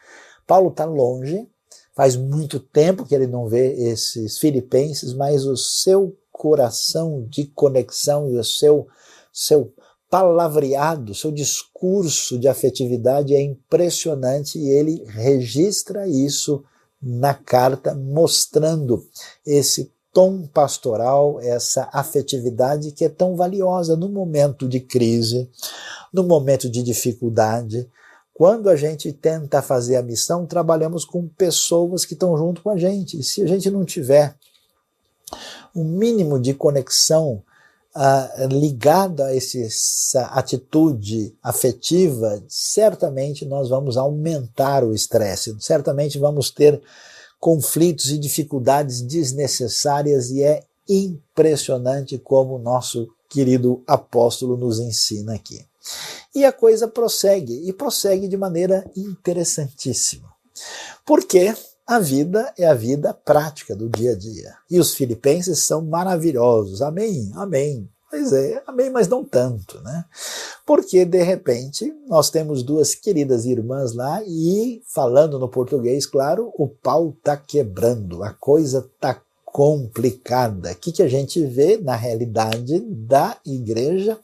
Paulo 0.47 0.69
está 0.69 0.85
longe, 0.85 1.49
faz 1.95 2.17
muito 2.17 2.61
tempo 2.61 3.05
que 3.05 3.15
ele 3.15 3.27
não 3.27 3.49
vê 3.49 3.73
esses 3.73 4.39
filipenses, 4.39 5.15
mas 5.15 5.47
o 5.47 5.57
seu 5.57 6.17
coração 6.31 7.27
de 7.29 7.47
conexão 7.47 8.31
e 8.31 8.37
o 8.37 8.45
seu, 8.45 8.87
seu 9.33 9.73
palavreado, 10.11 11.15
seu 11.15 11.31
discurso 11.31 12.39
de 12.39 12.49
afetividade 12.49 13.35
é 13.35 13.41
impressionante 13.41 14.59
e 14.59 14.69
ele 14.69 15.05
registra 15.07 16.07
isso 16.07 16.63
na 17.03 17.35
carta, 17.35 17.95
mostrando 17.95 19.05
esse 19.45 19.91
tom 20.13 20.47
pastoral, 20.47 21.41
essa 21.41 21.89
afetividade 21.93 22.93
que 22.93 23.05
é 23.05 23.09
tão 23.09 23.35
valiosa 23.35 23.97
no 23.97 24.09
momento 24.09 24.69
de 24.69 24.79
crise, 24.79 25.49
no 26.13 26.23
momento 26.23 26.69
de 26.69 26.83
dificuldade. 26.83 27.89
Quando 28.35 28.69
a 28.69 28.77
gente 28.77 29.13
tenta 29.13 29.63
fazer 29.63 29.97
a 29.97 30.03
missão, 30.03 30.47
trabalhamos 30.47 31.05
com 31.05 31.27
pessoas 31.27 32.05
que 32.05 32.15
estão 32.15 32.37
junto 32.37 32.63
com 32.63 32.71
a 32.71 32.77
gente. 32.77 33.19
E 33.19 33.23
se 33.23 33.43
a 33.43 33.47
gente 33.47 33.71
não 33.71 33.85
tiver 33.85 34.35
um 35.75 35.85
mínimo 35.85 36.39
de 36.39 36.53
conexão 36.53 37.43
ligada 38.51 39.27
a 39.27 39.37
essa 39.37 40.23
atitude 40.27 41.37
afetiva, 41.43 42.43
certamente 42.49 43.45
nós 43.45 43.69
vamos 43.69 43.97
aumentar 43.97 44.83
o 44.83 44.95
estresse, 44.95 45.55
certamente 45.61 46.19
vamos 46.19 46.51
ter 46.51 46.81
conflitos 47.39 48.11
e 48.11 48.19
dificuldades 48.19 49.03
desnecessárias 49.03 50.31
e 50.31 50.43
é 50.43 50.63
impressionante 50.89 52.19
como 52.19 52.57
o 52.57 52.59
nosso 52.59 53.09
querido 53.29 53.83
apóstolo 53.87 54.57
nos 54.57 54.79
ensina 54.79 55.35
aqui. 55.35 55.65
E 56.35 56.45
a 56.45 56.53
coisa 56.53 56.87
prossegue, 56.87 57.69
e 57.69 57.73
prossegue 57.73 58.29
de 58.29 58.37
maneira 58.37 58.89
interessantíssima. 58.97 60.33
Porque 61.05 61.55
a 61.93 61.99
vida 61.99 62.53
é 62.57 62.67
a 62.67 62.73
vida 62.73 63.13
prática 63.13 63.77
do 63.77 63.87
dia 63.87 64.13
a 64.13 64.15
dia. 64.15 64.55
E 64.71 64.81
os 64.81 64.95
filipenses 64.95 65.59
são 65.59 65.83
maravilhosos. 65.83 66.81
Amém? 66.81 67.31
Amém. 67.35 67.87
Pois 68.11 68.33
é, 68.33 68.63
amém, 68.67 68.91
mas 68.91 69.09
não 69.09 69.23
tanto, 69.25 69.81
né? 69.83 70.05
Porque, 70.67 71.05
de 71.05 71.23
repente, 71.23 71.95
nós 72.07 72.31
temos 72.31 72.63
duas 72.63 72.95
queridas 72.95 73.45
irmãs 73.45 73.95
lá 73.95 74.23
e, 74.27 74.83
falando 74.87 75.39
no 75.39 75.49
português, 75.49 76.07
claro, 76.07 76.53
o 76.59 76.69
pau 76.69 77.15
tá 77.23 77.37
quebrando, 77.37 78.23
a 78.23 78.33
coisa 78.33 78.87
tá 78.99 79.21
complicada. 79.45 80.73
O 80.73 80.77
que, 80.77 80.93
que 80.93 81.03
a 81.03 81.09
gente 81.09 81.45
vê 81.45 81.77
na 81.77 81.97
realidade 81.97 82.81
da 82.81 83.37
igreja? 83.47 84.19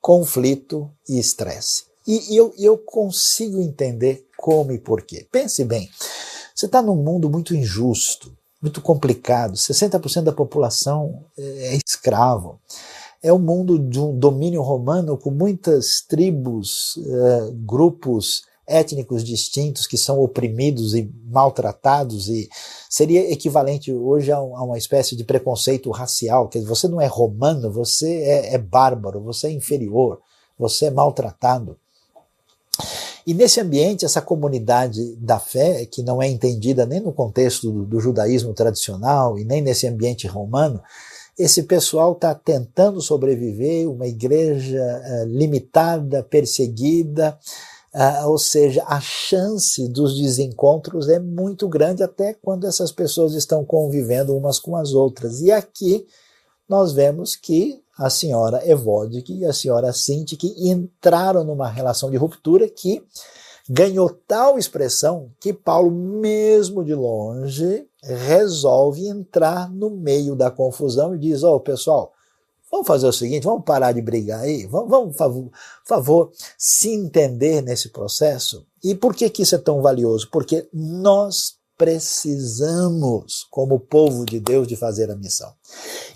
Conflito 0.00 0.88
e 1.08 1.18
estresse. 1.18 1.84
E 2.06 2.36
eu, 2.36 2.54
eu 2.56 2.78
consigo 2.78 3.60
entender 3.60 4.24
como 4.36 4.70
e 4.70 4.78
porquê. 4.78 5.26
Pense 5.30 5.64
bem, 5.64 5.90
você 6.56 6.64
está 6.64 6.80
num 6.80 6.96
mundo 6.96 7.28
muito 7.28 7.54
injusto, 7.54 8.34
muito 8.62 8.80
complicado. 8.80 9.52
60% 9.52 10.22
da 10.22 10.32
população 10.32 11.22
é 11.36 11.76
escravo. 11.76 12.58
É 13.22 13.30
um 13.30 13.38
mundo 13.38 13.78
de 13.78 14.00
um 14.00 14.18
domínio 14.18 14.62
romano 14.62 15.18
com 15.18 15.30
muitas 15.30 16.00
tribos, 16.00 16.98
é, 16.98 17.50
grupos 17.52 18.44
étnicos 18.66 19.22
distintos 19.22 19.86
que 19.86 19.98
são 19.98 20.18
oprimidos 20.18 20.94
e 20.94 21.12
maltratados 21.26 22.28
e 22.28 22.48
seria 22.88 23.30
equivalente 23.30 23.92
hoje 23.92 24.32
a, 24.32 24.40
uma 24.40 24.78
espécie 24.78 25.14
de 25.14 25.24
preconceito 25.24 25.90
racial, 25.90 26.48
que 26.48 26.58
você 26.60 26.88
não 26.88 27.00
é 27.00 27.06
romano, 27.06 27.70
você 27.70 28.22
é, 28.22 28.54
é 28.54 28.58
bárbaro, 28.58 29.20
você 29.20 29.48
é 29.48 29.52
inferior, 29.52 30.20
você 30.58 30.86
é 30.86 30.90
maltratado. 30.90 31.78
E 33.26 33.34
nesse 33.34 33.60
ambiente, 33.60 34.04
essa 34.04 34.22
comunidade 34.22 35.16
da 35.16 35.40
fé, 35.40 35.84
que 35.84 36.00
não 36.00 36.22
é 36.22 36.28
entendida 36.28 36.86
nem 36.86 37.00
no 37.00 37.12
contexto 37.12 37.72
do, 37.72 37.84
do 37.84 37.98
judaísmo 37.98 38.54
tradicional 38.54 39.36
e 39.36 39.44
nem 39.44 39.60
nesse 39.60 39.88
ambiente 39.88 40.28
romano, 40.28 40.80
esse 41.36 41.64
pessoal 41.64 42.12
está 42.12 42.34
tentando 42.34 43.00
sobreviver, 43.00 43.90
uma 43.90 44.06
igreja 44.06 44.80
uh, 44.80 45.26
limitada, 45.26 46.22
perseguida, 46.22 47.36
uh, 47.92 48.28
ou 48.28 48.38
seja, 48.38 48.84
a 48.86 49.00
chance 49.00 49.88
dos 49.88 50.16
desencontros 50.16 51.08
é 51.08 51.18
muito 51.18 51.68
grande 51.68 52.04
até 52.04 52.32
quando 52.32 52.66
essas 52.66 52.92
pessoas 52.92 53.34
estão 53.34 53.64
convivendo 53.64 54.36
umas 54.36 54.60
com 54.60 54.76
as 54.76 54.92
outras. 54.92 55.42
E 55.42 55.50
aqui 55.50 56.06
nós 56.68 56.92
vemos 56.92 57.34
que 57.34 57.82
a 57.96 58.10
senhora 58.10 58.68
Evodic 58.68 59.32
e 59.32 59.44
a 59.44 59.52
senhora 59.52 59.92
Sintik 59.92 60.54
entraram 60.58 61.44
numa 61.44 61.68
relação 61.68 62.10
de 62.10 62.16
ruptura 62.16 62.68
que 62.68 63.02
ganhou 63.68 64.10
tal 64.26 64.58
expressão 64.58 65.30
que 65.40 65.52
Paulo, 65.52 65.90
mesmo 65.90 66.84
de 66.84 66.94
longe, 66.94 67.88
resolve 68.02 69.08
entrar 69.08 69.70
no 69.70 69.90
meio 69.90 70.36
da 70.36 70.50
confusão 70.50 71.14
e 71.14 71.18
diz: 71.18 71.42
Ó, 71.42 71.56
oh, 71.56 71.60
pessoal, 71.60 72.12
vamos 72.70 72.86
fazer 72.86 73.06
o 73.06 73.12
seguinte, 73.12 73.44
vamos 73.44 73.64
parar 73.64 73.92
de 73.92 74.00
brigar 74.00 74.40
aí, 74.40 74.66
vamos, 74.66 74.90
vamos 74.90 75.16
favor, 75.16 75.50
favor, 75.84 76.30
se 76.56 76.90
entender 76.90 77.62
nesse 77.62 77.88
processo. 77.88 78.66
E 78.84 78.94
por 78.94 79.14
que, 79.14 79.28
que 79.30 79.42
isso 79.42 79.54
é 79.54 79.58
tão 79.58 79.82
valioso? 79.82 80.28
Porque 80.30 80.68
nós 80.72 81.55
precisamos, 81.76 83.46
como 83.50 83.80
povo 83.80 84.24
de 84.24 84.40
Deus, 84.40 84.66
de 84.66 84.76
fazer 84.76 85.10
a 85.10 85.16
missão. 85.16 85.52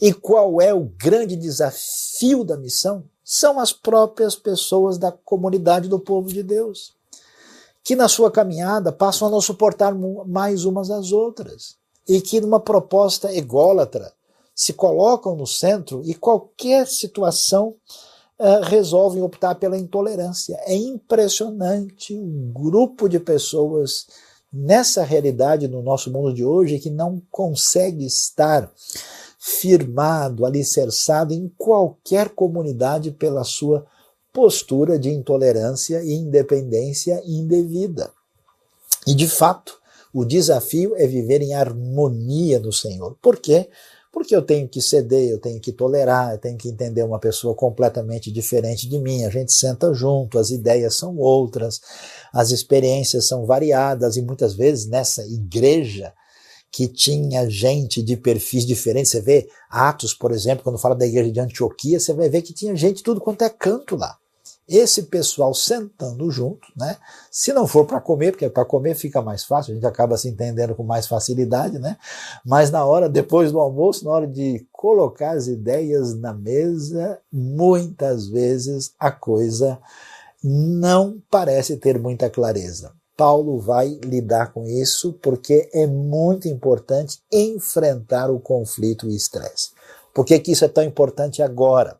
E 0.01 0.13
qual 0.13 0.61
é 0.61 0.73
o 0.73 0.85
grande 0.85 1.37
desafio 1.37 2.45
da 2.45 2.57
missão? 2.57 3.05
São 3.25 3.61
as 3.61 3.73
próprias 3.73 4.35
pessoas 4.35 4.99
da 4.99 5.13
comunidade 5.13 5.89
do 5.89 6.01
povo 6.01 6.29
de 6.29 6.43
Deus 6.43 6.99
que 7.83 7.97
na 7.97 8.09
sua 8.09 8.31
caminhada 8.31 8.93
passam 8.93 9.29
a 9.29 9.31
não 9.31 9.41
suportar 9.41 9.95
mais 10.27 10.65
umas 10.65 10.91
às 10.91 11.13
outras 11.13 11.77
e 12.09 12.21
que 12.21 12.41
numa 12.41 12.61
proposta 12.61 13.35
ególatra 13.35 14.13
se 14.55 14.73
colocam 14.73 15.35
no 15.35 15.47
centro 15.47 16.03
e 16.05 16.15
qualquer 16.15 16.87
situação 16.87 17.75
uh, 18.39 18.63
resolvem 18.65 19.23
optar 19.23 19.55
pela 19.55 19.79
intolerância. 19.79 20.57
É 20.67 20.75
impressionante 20.75 22.15
o 22.15 22.53
grupo 22.53 23.09
de 23.09 23.19
pessoas 23.19 24.07
nessa 24.53 25.03
realidade 25.05 25.69
no 25.69 25.83
nosso 25.83 26.11
mundo 26.11 26.35
de 26.35 26.45
hoje 26.45 26.79
que 26.79 26.91
não 26.91 27.23
consegue 27.31 28.05
estar 28.05 28.71
firmado, 29.39 30.45
alicerçado 30.45 31.33
em 31.33 31.51
qualquer 31.57 32.31
comunidade 32.31 33.11
pela 33.11 33.45
sua 33.45 33.87
postura 34.33 34.99
de 34.99 35.11
intolerância 35.11 36.03
e 36.03 36.13
independência 36.13 37.23
indevida. 37.25 38.11
E 39.07 39.15
de 39.15 39.29
fato, 39.29 39.79
o 40.13 40.25
desafio 40.25 40.95
é 40.97 41.07
viver 41.07 41.41
em 41.41 41.55
harmonia 41.55 42.59
no 42.59 42.73
Senhor. 42.73 43.17
Por 43.23 43.39
quê? 43.39 43.69
Eu 44.35 44.43
tenho 44.43 44.69
que 44.69 44.81
ceder, 44.81 45.29
eu 45.29 45.39
tenho 45.39 45.61
que 45.61 45.73
tolerar, 45.73 46.33
eu 46.33 46.39
tenho 46.39 46.57
que 46.57 46.69
entender 46.69 47.03
uma 47.03 47.19
pessoa 47.19 47.55
completamente 47.55 48.31
diferente 48.31 48.89
de 48.89 48.99
mim. 48.99 49.25
A 49.25 49.31
gente 49.31 49.53
senta 49.53 49.93
junto, 49.93 50.39
as 50.39 50.51
ideias 50.51 50.97
são 50.97 51.17
outras, 51.17 51.81
as 52.33 52.51
experiências 52.51 53.27
são 53.27 53.45
variadas 53.45 54.17
e 54.17 54.23
muitas 54.23 54.55
vezes 54.55 54.87
nessa 54.87 55.25
igreja 55.27 56.13
que 56.73 56.87
tinha 56.87 57.49
gente 57.51 58.03
de 58.03 58.17
perfis 58.17 58.65
diferentes. 58.65 59.11
Você 59.11 59.21
vê 59.21 59.49
Atos, 59.69 60.15
por 60.15 60.31
exemplo, 60.31 60.63
quando 60.63 60.79
fala 60.79 60.95
da 60.95 61.07
igreja 61.07 61.33
de 61.33 61.41
Antioquia, 61.41 61.99
você 61.99 62.13
vai 62.13 62.29
ver 62.29 62.43
que 62.43 62.55
tinha 62.55 62.77
gente 62.77 63.03
tudo 63.03 63.21
quanto 63.21 63.43
é 63.43 63.51
canto 63.51 63.97
lá 63.97 64.20
esse 64.71 65.03
pessoal 65.05 65.53
sentando 65.53 66.31
junto, 66.31 66.69
né? 66.77 66.97
Se 67.29 67.53
não 67.53 67.67
for 67.67 67.85
para 67.85 68.01
comer, 68.01 68.31
porque 68.31 68.49
para 68.49 68.65
comer 68.65 68.95
fica 68.95 69.21
mais 69.21 69.43
fácil, 69.43 69.73
a 69.73 69.75
gente 69.75 69.87
acaba 69.87 70.17
se 70.17 70.29
entendendo 70.29 70.77
com 70.77 70.85
mais 70.85 71.09
facilidade, 71.09 71.79
né? 71.81 71.97
Mas 72.47 72.71
na 72.71 72.85
hora, 72.85 73.09
depois 73.09 73.51
do 73.51 73.59
almoço, 73.59 74.05
na 74.05 74.13
hora 74.13 74.27
de 74.29 74.65
colocar 74.71 75.33
as 75.33 75.49
ideias 75.49 76.15
na 76.15 76.33
mesa, 76.33 77.19
muitas 77.33 78.29
vezes 78.29 78.95
a 78.99 79.11
coisa 79.11 79.79
não 80.43 81.21
parece 81.29 81.77
ter 81.77 81.99
muita 81.99 82.31
clareza. 82.31 82.93
Paulo 83.17 83.59
vai 83.59 83.99
lidar 84.05 84.53
com 84.53 84.67
isso 84.67 85.13
porque 85.21 85.69
é 85.75 85.87
muito 85.87 86.49
importante 86.49 87.19
enfrentar 87.31 88.31
o 88.31 88.41
conflito 88.41 89.09
e 89.09 89.17
estresse. 89.17 89.73
Por 90.15 90.25
que, 90.25 90.39
que 90.39 90.53
isso 90.53 90.65
é 90.65 90.69
tão 90.69 90.83
importante 90.83 91.43
agora? 91.43 91.99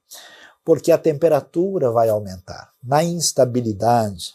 Porque 0.65 0.93
a 0.93 0.99
temperatura 0.99 1.91
vai 1.91 2.09
aumentar. 2.09 2.73
Na 2.83 3.03
instabilidade, 3.03 4.35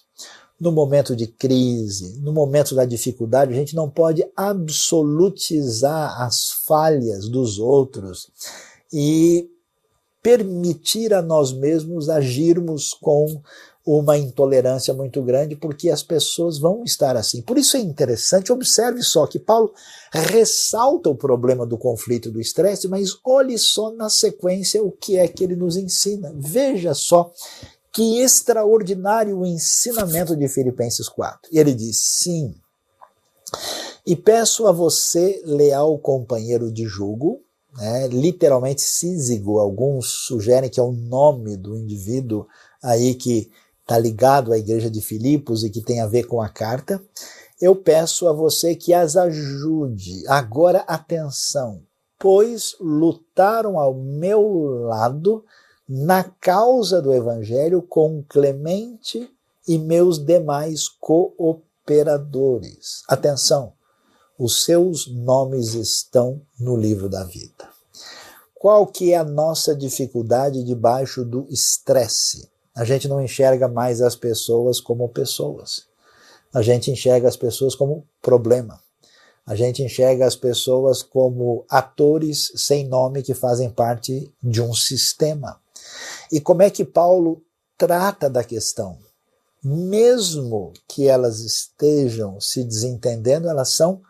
no 0.60 0.72
momento 0.72 1.16
de 1.16 1.28
crise, 1.28 2.20
no 2.22 2.32
momento 2.32 2.74
da 2.74 2.86
dificuldade, 2.86 3.52
a 3.52 3.56
gente 3.56 3.76
não 3.76 3.90
pode 3.90 4.26
absolutizar 4.36 6.22
as 6.22 6.52
falhas 6.52 7.28
dos 7.28 7.60
outros 7.60 8.30
e 8.92 9.50
permitir 10.24 11.14
a 11.14 11.22
nós 11.22 11.52
mesmos 11.52 12.10
agirmos 12.10 12.94
com 12.94 13.42
uma 13.86 14.18
intolerância 14.18 14.94
muito 14.94 15.22
grande, 15.22 15.56
porque 15.56 15.92
as 15.92 16.02
pessoas 16.02 16.58
vão 16.58 16.84
estar 16.84 17.16
assim. 17.16 17.42
Por 17.42 17.58
isso 17.58 17.78
é 17.78 17.80
interessante, 17.80 18.52
observe 18.52 19.04
só 19.04 19.28
que 19.28 19.38
Paulo 19.38 19.72
ressalta 20.12 21.10
o 21.10 21.16
problema 21.16 21.66
do 21.66 21.78
conflito 21.78 22.32
do 22.32 22.42
estresse, 22.42 22.88
mas 22.88 23.12
olhe 23.24 23.58
só 23.60 23.92
na 23.92 24.10
sequência 24.10 24.84
o 24.84 24.92
que 24.92 25.18
é 25.18 25.28
que 25.28 25.44
ele 25.44 25.56
nos 25.56 25.78
ensina. 25.78 26.34
Veja 26.36 26.96
só 26.96 27.32
que 27.94 28.20
extraordinário 28.22 29.40
o 29.40 29.46
ensinamento 29.46 30.36
de 30.36 30.48
Filipenses 30.48 31.08
4. 31.08 31.50
Ele 31.54 31.74
diz: 31.74 31.98
sim. 31.98 32.56
E 34.06 34.16
peço 34.16 34.68
a 34.68 34.72
você, 34.72 35.42
leal 35.46 35.98
companheiro 36.00 36.72
de 36.72 36.86
jugo, 36.86 37.40
né, 37.78 38.08
literalmente 38.08 38.82
Sísigo, 38.82 39.60
alguns 39.60 40.26
sugerem 40.26 40.70
que 40.70 40.80
é 40.80 40.84
o 40.84 40.92
nome 40.92 41.56
do 41.58 41.76
indivíduo 41.76 42.48
aí 42.82 43.16
que 43.16 43.52
está 43.86 44.00
ligado 44.00 44.52
à 44.52 44.58
igreja 44.58 44.90
de 44.90 45.00
Filipos 45.00 45.64
e 45.64 45.70
que 45.70 45.80
tem 45.80 46.02
a 46.02 46.08
ver 46.08 46.24
com 46.24 46.42
a 46.42 46.50
carta, 46.50 47.00
eu 47.62 47.76
peço 47.76 48.28
a 48.28 48.34
você 48.34 48.76
que 48.76 48.96
as 48.96 49.16
ajude. 49.16 50.28
Agora, 50.28 50.80
atenção, 50.88 51.84
pois 52.18 52.76
lutaram 52.80 53.78
ao 53.80 53.94
meu 53.94 54.88
lado 54.88 55.46
na 55.88 56.24
causa 56.24 57.00
do 57.00 57.14
evangelho 57.14 57.80
com 57.80 58.24
Clemente 58.28 59.30
e 59.68 59.78
meus 59.78 60.18
demais 60.18 60.90
cooperadores. 60.90 63.04
Atenção, 63.08 63.74
os 64.38 64.66
seus 64.66 65.08
nomes 65.08 65.76
estão 65.76 66.42
no 66.60 66.76
livro 66.76 67.08
da 67.08 67.24
vida. 67.24 67.70
Qual 68.56 68.88
que 68.88 69.14
é 69.14 69.18
a 69.18 69.24
nossa 69.24 69.76
dificuldade 69.76 70.64
debaixo 70.64 71.24
do 71.24 71.46
estresse? 71.52 72.55
A 72.76 72.84
gente 72.84 73.08
não 73.08 73.22
enxerga 73.22 73.68
mais 73.68 74.02
as 74.02 74.16
pessoas 74.16 74.82
como 74.82 75.08
pessoas. 75.08 75.86
A 76.54 76.62
gente 76.62 76.92
enxerga 76.92 77.28
as 77.28 77.38
pessoas 77.38 77.74
como 77.74 78.06
problema. 78.22 78.80
A 79.46 79.56
gente 79.56 79.82
enxerga 79.82 80.26
as 80.26 80.36
pessoas 80.36 81.02
como 81.02 81.66
atores 81.70 82.52
sem 82.56 82.88
nome 82.88 83.24
que 83.24 83.34
fazem 83.34 83.70
parte 83.70 84.30
de 84.44 84.62
um 84.62 84.74
sistema. 84.74 85.60
E 86.32 86.42
como 86.42 86.64
é 86.64 86.70
que 86.70 86.84
Paulo 86.84 87.42
trata 87.78 88.30
da 88.30 88.44
questão? 88.44 88.98
Mesmo 89.64 90.74
que 90.88 91.08
elas 91.08 91.40
estejam 91.40 92.42
se 92.42 92.64
desentendendo, 92.64 93.48
elas 93.48 93.70
são 93.70 94.02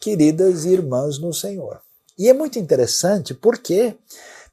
queridas 0.00 0.64
irmãs 0.64 1.18
no 1.18 1.32
Senhor. 1.32 1.80
E 2.18 2.28
é 2.28 2.32
muito 2.32 2.58
interessante 2.58 3.34
porque, 3.34 3.96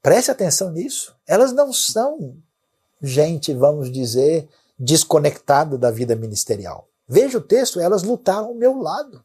preste 0.01 0.31
atenção 0.31 0.71
nisso, 0.71 1.15
elas 1.27 1.51
não 1.51 1.71
são 1.71 2.35
gente, 3.01 3.53
vamos 3.53 3.91
dizer, 3.91 4.47
desconectada 4.77 5.77
da 5.77 5.91
vida 5.91 6.15
ministerial. 6.15 6.87
Veja 7.07 7.39
o 7.39 7.41
texto, 7.41 7.79
elas 7.79 8.03
lutaram 8.03 8.49
ao 8.49 8.53
meu 8.53 8.77
lado. 8.77 9.23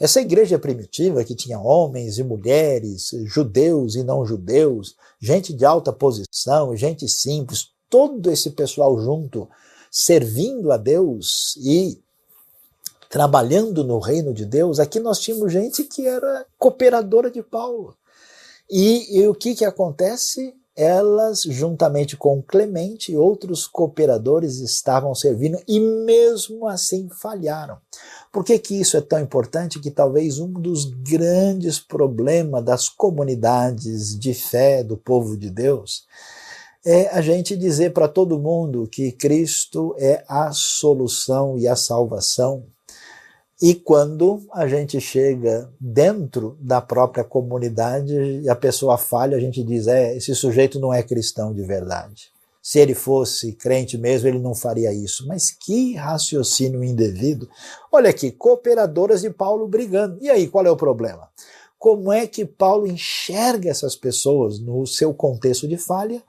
Essa 0.00 0.20
igreja 0.20 0.58
primitiva 0.58 1.22
que 1.22 1.34
tinha 1.34 1.60
homens 1.60 2.18
e 2.18 2.24
mulheres, 2.24 3.10
judeus 3.24 3.96
e 3.96 4.02
não 4.02 4.24
judeus, 4.24 4.96
gente 5.20 5.52
de 5.52 5.64
alta 5.66 5.92
posição, 5.92 6.74
gente 6.74 7.06
simples, 7.06 7.68
todo 7.90 8.30
esse 8.30 8.50
pessoal 8.50 8.98
junto, 8.98 9.46
servindo 9.90 10.72
a 10.72 10.78
Deus 10.78 11.54
e 11.62 12.00
trabalhando 13.10 13.84
no 13.84 13.98
reino 13.98 14.32
de 14.32 14.46
Deus, 14.46 14.78
aqui 14.78 14.98
nós 14.98 15.18
tínhamos 15.18 15.52
gente 15.52 15.84
que 15.84 16.06
era 16.06 16.46
cooperadora 16.58 17.30
de 17.30 17.42
Paulo. 17.42 17.94
E, 18.70 19.18
e 19.18 19.28
o 19.28 19.34
que, 19.34 19.54
que 19.54 19.64
acontece? 19.64 20.54
Elas, 20.78 21.42
juntamente 21.42 22.16
com 22.16 22.40
Clemente 22.40 23.10
e 23.10 23.16
outros 23.16 23.66
cooperadores, 23.66 24.60
estavam 24.60 25.12
servindo 25.12 25.60
e 25.66 25.80
mesmo 25.80 26.68
assim 26.68 27.08
falharam. 27.10 27.78
Por 28.32 28.44
que, 28.44 28.56
que 28.60 28.80
isso 28.80 28.96
é 28.96 29.00
tão 29.00 29.18
importante? 29.18 29.80
Que 29.80 29.90
talvez 29.90 30.38
um 30.38 30.52
dos 30.52 30.84
grandes 30.84 31.80
problemas 31.80 32.64
das 32.64 32.88
comunidades 32.88 34.16
de 34.16 34.32
fé 34.32 34.84
do 34.84 34.96
povo 34.96 35.36
de 35.36 35.50
Deus 35.50 36.06
é 36.86 37.08
a 37.08 37.20
gente 37.20 37.56
dizer 37.56 37.92
para 37.92 38.06
todo 38.06 38.38
mundo 38.38 38.86
que 38.86 39.10
Cristo 39.10 39.96
é 39.98 40.24
a 40.28 40.52
solução 40.52 41.58
e 41.58 41.66
a 41.66 41.74
salvação. 41.74 42.64
E 43.60 43.74
quando 43.74 44.46
a 44.52 44.68
gente 44.68 45.00
chega 45.00 45.68
dentro 45.80 46.56
da 46.60 46.80
própria 46.80 47.24
comunidade 47.24 48.14
e 48.14 48.48
a 48.48 48.54
pessoa 48.54 48.96
falha, 48.96 49.36
a 49.36 49.40
gente 49.40 49.64
diz: 49.64 49.88
é, 49.88 50.16
esse 50.16 50.32
sujeito 50.34 50.78
não 50.78 50.94
é 50.94 51.02
cristão 51.02 51.52
de 51.52 51.62
verdade. 51.62 52.30
Se 52.62 52.78
ele 52.78 52.94
fosse 52.94 53.52
crente 53.52 53.96
mesmo, 53.98 54.28
ele 54.28 54.38
não 54.38 54.54
faria 54.54 54.92
isso. 54.92 55.26
Mas 55.26 55.50
que 55.50 55.94
raciocínio 55.94 56.84
indevido. 56.84 57.48
Olha 57.90 58.10
aqui, 58.10 58.30
cooperadoras 58.30 59.22
de 59.22 59.30
Paulo 59.30 59.66
brigando. 59.66 60.18
E 60.20 60.28
aí, 60.28 60.46
qual 60.46 60.66
é 60.66 60.70
o 60.70 60.76
problema? 60.76 61.28
Como 61.78 62.12
é 62.12 62.26
que 62.26 62.44
Paulo 62.44 62.86
enxerga 62.86 63.70
essas 63.70 63.96
pessoas 63.96 64.58
no 64.58 64.86
seu 64.86 65.14
contexto 65.14 65.66
de 65.66 65.76
falha? 65.76 66.22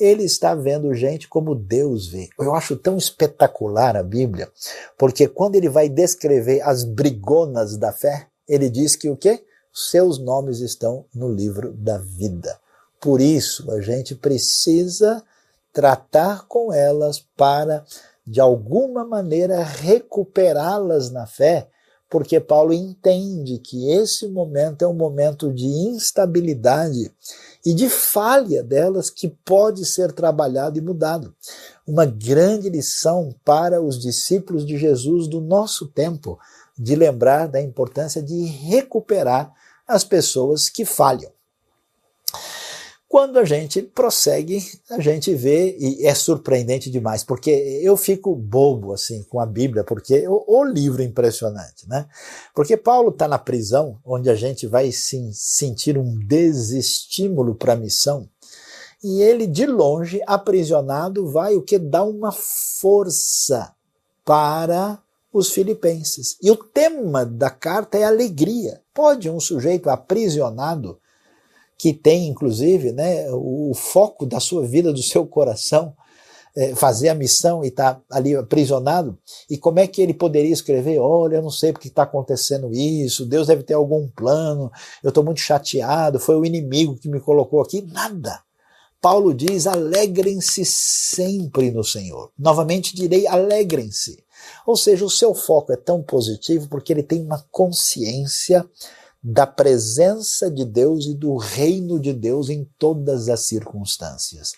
Ele 0.00 0.24
está 0.24 0.54
vendo 0.54 0.94
gente 0.94 1.28
como 1.28 1.54
Deus 1.54 2.08
vê. 2.08 2.30
Eu 2.38 2.54
acho 2.54 2.74
tão 2.74 2.96
espetacular 2.96 3.96
a 3.96 4.02
Bíblia, 4.02 4.50
porque 4.96 5.28
quando 5.28 5.56
ele 5.56 5.68
vai 5.68 5.88
descrever 5.88 6.62
as 6.62 6.82
brigonas 6.82 7.76
da 7.76 7.92
fé, 7.92 8.26
ele 8.48 8.70
diz 8.70 8.96
que 8.96 9.10
o 9.10 9.16
quê? 9.16 9.44
Seus 9.72 10.18
nomes 10.18 10.60
estão 10.60 11.04
no 11.14 11.32
livro 11.32 11.72
da 11.72 11.98
vida. 11.98 12.58
Por 13.00 13.20
isso, 13.20 13.70
a 13.70 13.80
gente 13.80 14.14
precisa 14.14 15.22
tratar 15.72 16.46
com 16.48 16.72
elas 16.72 17.24
para, 17.36 17.84
de 18.26 18.40
alguma 18.40 19.04
maneira, 19.04 19.62
recuperá-las 19.62 21.10
na 21.10 21.26
fé, 21.26 21.68
porque 22.08 22.40
Paulo 22.40 22.72
entende 22.72 23.58
que 23.58 23.92
esse 23.92 24.26
momento 24.26 24.82
é 24.82 24.88
um 24.88 24.92
momento 24.92 25.52
de 25.52 25.64
instabilidade 25.64 27.12
e 27.64 27.74
de 27.74 27.88
falha 27.88 28.62
delas 28.62 29.10
que 29.10 29.28
pode 29.28 29.84
ser 29.84 30.12
trabalhado 30.12 30.78
e 30.78 30.80
mudado. 30.80 31.34
Uma 31.86 32.06
grande 32.06 32.68
lição 32.68 33.34
para 33.44 33.82
os 33.82 33.98
discípulos 33.98 34.64
de 34.66 34.78
Jesus 34.78 35.28
do 35.28 35.40
nosso 35.40 35.86
tempo, 35.88 36.38
de 36.78 36.94
lembrar 36.94 37.46
da 37.46 37.60
importância 37.60 38.22
de 38.22 38.44
recuperar 38.44 39.52
as 39.86 40.04
pessoas 40.04 40.68
que 40.68 40.84
falham. 40.84 41.30
Quando 43.10 43.40
a 43.40 43.44
gente 43.44 43.82
prossegue, 43.82 44.62
a 44.88 45.00
gente 45.00 45.34
vê, 45.34 45.76
e 45.76 46.06
é 46.06 46.14
surpreendente 46.14 46.88
demais, 46.88 47.24
porque 47.24 47.50
eu 47.82 47.96
fico 47.96 48.36
bobo 48.36 48.92
assim 48.92 49.24
com 49.24 49.40
a 49.40 49.46
Bíblia, 49.46 49.82
porque 49.82 50.28
o, 50.28 50.44
o 50.46 50.62
livro 50.62 51.02
é 51.02 51.06
impressionante, 51.06 51.88
né? 51.88 52.06
Porque 52.54 52.76
Paulo 52.76 53.08
está 53.08 53.26
na 53.26 53.36
prisão, 53.36 53.98
onde 54.04 54.30
a 54.30 54.36
gente 54.36 54.64
vai 54.68 54.92
sim, 54.92 55.32
sentir 55.32 55.98
um 55.98 56.20
desestímulo 56.24 57.56
para 57.56 57.72
a 57.72 57.76
missão, 57.76 58.28
e 59.02 59.20
ele 59.20 59.48
de 59.48 59.66
longe, 59.66 60.22
aprisionado, 60.24 61.28
vai 61.32 61.56
o 61.56 61.62
que 61.62 61.80
dá 61.80 62.04
uma 62.04 62.30
força 62.30 63.74
para 64.24 65.02
os 65.32 65.50
filipenses. 65.50 66.36
E 66.40 66.48
o 66.48 66.56
tema 66.56 67.26
da 67.26 67.50
carta 67.50 67.98
é 67.98 68.04
alegria. 68.04 68.80
Pode 68.94 69.28
um 69.28 69.40
sujeito 69.40 69.90
aprisionado 69.90 71.00
que 71.80 71.94
tem, 71.94 72.28
inclusive, 72.28 72.92
né, 72.92 73.26
o 73.32 73.72
foco 73.74 74.26
da 74.26 74.38
sua 74.38 74.66
vida, 74.66 74.92
do 74.92 75.02
seu 75.02 75.26
coração, 75.26 75.94
é, 76.54 76.74
fazer 76.74 77.08
a 77.08 77.14
missão 77.14 77.64
e 77.64 77.68
está 77.68 77.98
ali 78.10 78.36
aprisionado, 78.36 79.18
e 79.48 79.56
como 79.56 79.78
é 79.78 79.86
que 79.86 80.02
ele 80.02 80.12
poderia 80.12 80.52
escrever? 80.52 80.98
Olha, 80.98 81.36
eu 81.36 81.42
não 81.42 81.50
sei 81.50 81.72
porque 81.72 81.88
está 81.88 82.02
acontecendo 82.02 82.70
isso, 82.70 83.24
Deus 83.24 83.46
deve 83.46 83.62
ter 83.62 83.72
algum 83.72 84.06
plano, 84.08 84.70
eu 85.02 85.08
estou 85.08 85.24
muito 85.24 85.40
chateado, 85.40 86.20
foi 86.20 86.36
o 86.36 86.44
inimigo 86.44 86.98
que 86.98 87.08
me 87.08 87.18
colocou 87.18 87.62
aqui. 87.62 87.80
Nada. 87.80 88.42
Paulo 89.00 89.32
diz: 89.32 89.66
alegrem-se 89.66 90.66
sempre 90.66 91.70
no 91.70 91.82
Senhor. 91.82 92.30
Novamente 92.38 92.94
direi: 92.94 93.26
alegrem-se. 93.26 94.22
Ou 94.66 94.76
seja, 94.76 95.02
o 95.02 95.10
seu 95.10 95.34
foco 95.34 95.72
é 95.72 95.76
tão 95.76 96.02
positivo 96.02 96.68
porque 96.68 96.92
ele 96.92 97.02
tem 97.02 97.22
uma 97.22 97.42
consciência 97.50 98.68
da 99.22 99.46
presença 99.46 100.50
de 100.50 100.64
Deus 100.64 101.06
e 101.06 101.14
do 101.14 101.36
reino 101.36 102.00
de 102.00 102.12
Deus 102.12 102.48
em 102.48 102.66
todas 102.78 103.28
as 103.28 103.40
circunstâncias. 103.40 104.54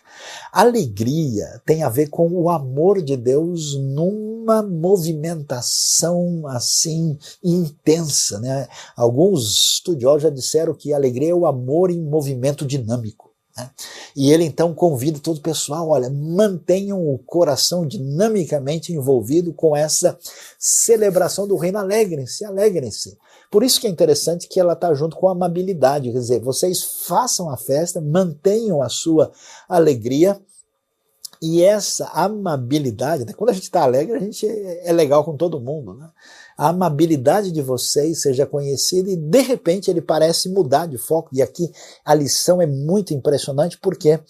Alegria 0.52 1.60
tem 1.66 1.82
a 1.82 1.88
ver 1.88 2.08
com 2.08 2.28
o 2.28 2.48
amor 2.48 3.02
de 3.02 3.16
Deus 3.16 3.74
numa 3.74 4.62
movimentação 4.62 6.46
assim 6.46 7.18
intensa, 7.42 8.38
né? 8.38 8.68
Alguns 8.96 9.74
estudiosos 9.74 10.22
já 10.22 10.30
disseram 10.30 10.74
que 10.74 10.92
alegria 10.92 11.30
é 11.30 11.34
o 11.34 11.46
amor 11.46 11.90
em 11.90 12.00
movimento 12.00 12.64
dinâmico. 12.64 13.32
Né? 13.56 13.70
E 14.16 14.32
ele 14.32 14.44
então 14.44 14.72
convida 14.74 15.18
todo 15.18 15.38
o 15.38 15.42
pessoal: 15.42 15.88
olha, 15.88 16.08
mantenham 16.08 17.06
o 17.06 17.18
coração 17.18 17.86
dinamicamente 17.86 18.92
envolvido 18.92 19.52
com 19.52 19.76
essa 19.76 20.18
celebração 20.58 21.46
do 21.46 21.56
reino. 21.56 21.78
Alegrem-se, 21.78 22.44
alegrem-se. 22.44 23.18
Por 23.52 23.62
isso 23.62 23.78
que 23.78 23.86
é 23.86 23.90
interessante 23.90 24.48
que 24.48 24.58
ela 24.58 24.72
está 24.72 24.94
junto 24.94 25.14
com 25.14 25.28
a 25.28 25.32
amabilidade, 25.32 26.10
quer 26.10 26.18
dizer, 26.18 26.40
vocês 26.40 26.82
façam 27.06 27.50
a 27.50 27.56
festa, 27.58 28.00
mantenham 28.00 28.82
a 28.82 28.88
sua 28.88 29.30
alegria, 29.68 30.40
e 31.42 31.60
essa 31.60 32.06
amabilidade, 32.14 33.24
né? 33.24 33.32
quando 33.32 33.50
a 33.50 33.52
gente 33.52 33.64
está 33.64 33.82
alegre, 33.82 34.16
a 34.16 34.20
gente 34.20 34.46
é 34.46 34.92
legal 34.92 35.24
com 35.24 35.36
todo 35.36 35.60
mundo. 35.60 35.92
Né? 35.92 36.08
A 36.56 36.68
amabilidade 36.68 37.50
de 37.50 37.60
vocês 37.60 38.22
seja 38.22 38.46
conhecida 38.46 39.10
e 39.10 39.16
de 39.16 39.40
repente 39.40 39.90
ele 39.90 40.00
parece 40.00 40.48
mudar 40.48 40.86
de 40.86 40.96
foco. 40.96 41.30
E 41.32 41.42
aqui 41.42 41.70
a 42.04 42.14
lição 42.14 42.62
é 42.62 42.66
muito 42.66 43.12
impressionante, 43.12 43.76
por 43.76 43.96
quê? 43.96 44.20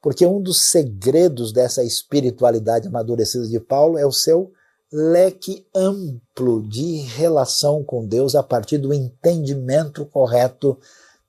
Porque 0.00 0.26
um 0.26 0.40
dos 0.40 0.70
segredos 0.70 1.52
dessa 1.52 1.84
espiritualidade 1.84 2.88
amadurecida 2.88 3.46
de 3.46 3.60
Paulo 3.60 3.98
é 3.98 4.06
o 4.06 4.10
seu 4.10 4.50
leque 4.92 5.66
amplo 5.74 6.62
de 6.68 6.98
relação 6.98 7.82
com 7.82 8.06
Deus 8.06 8.34
a 8.34 8.42
partir 8.42 8.78
do 8.78 8.92
entendimento 8.92 10.04
correto 10.04 10.78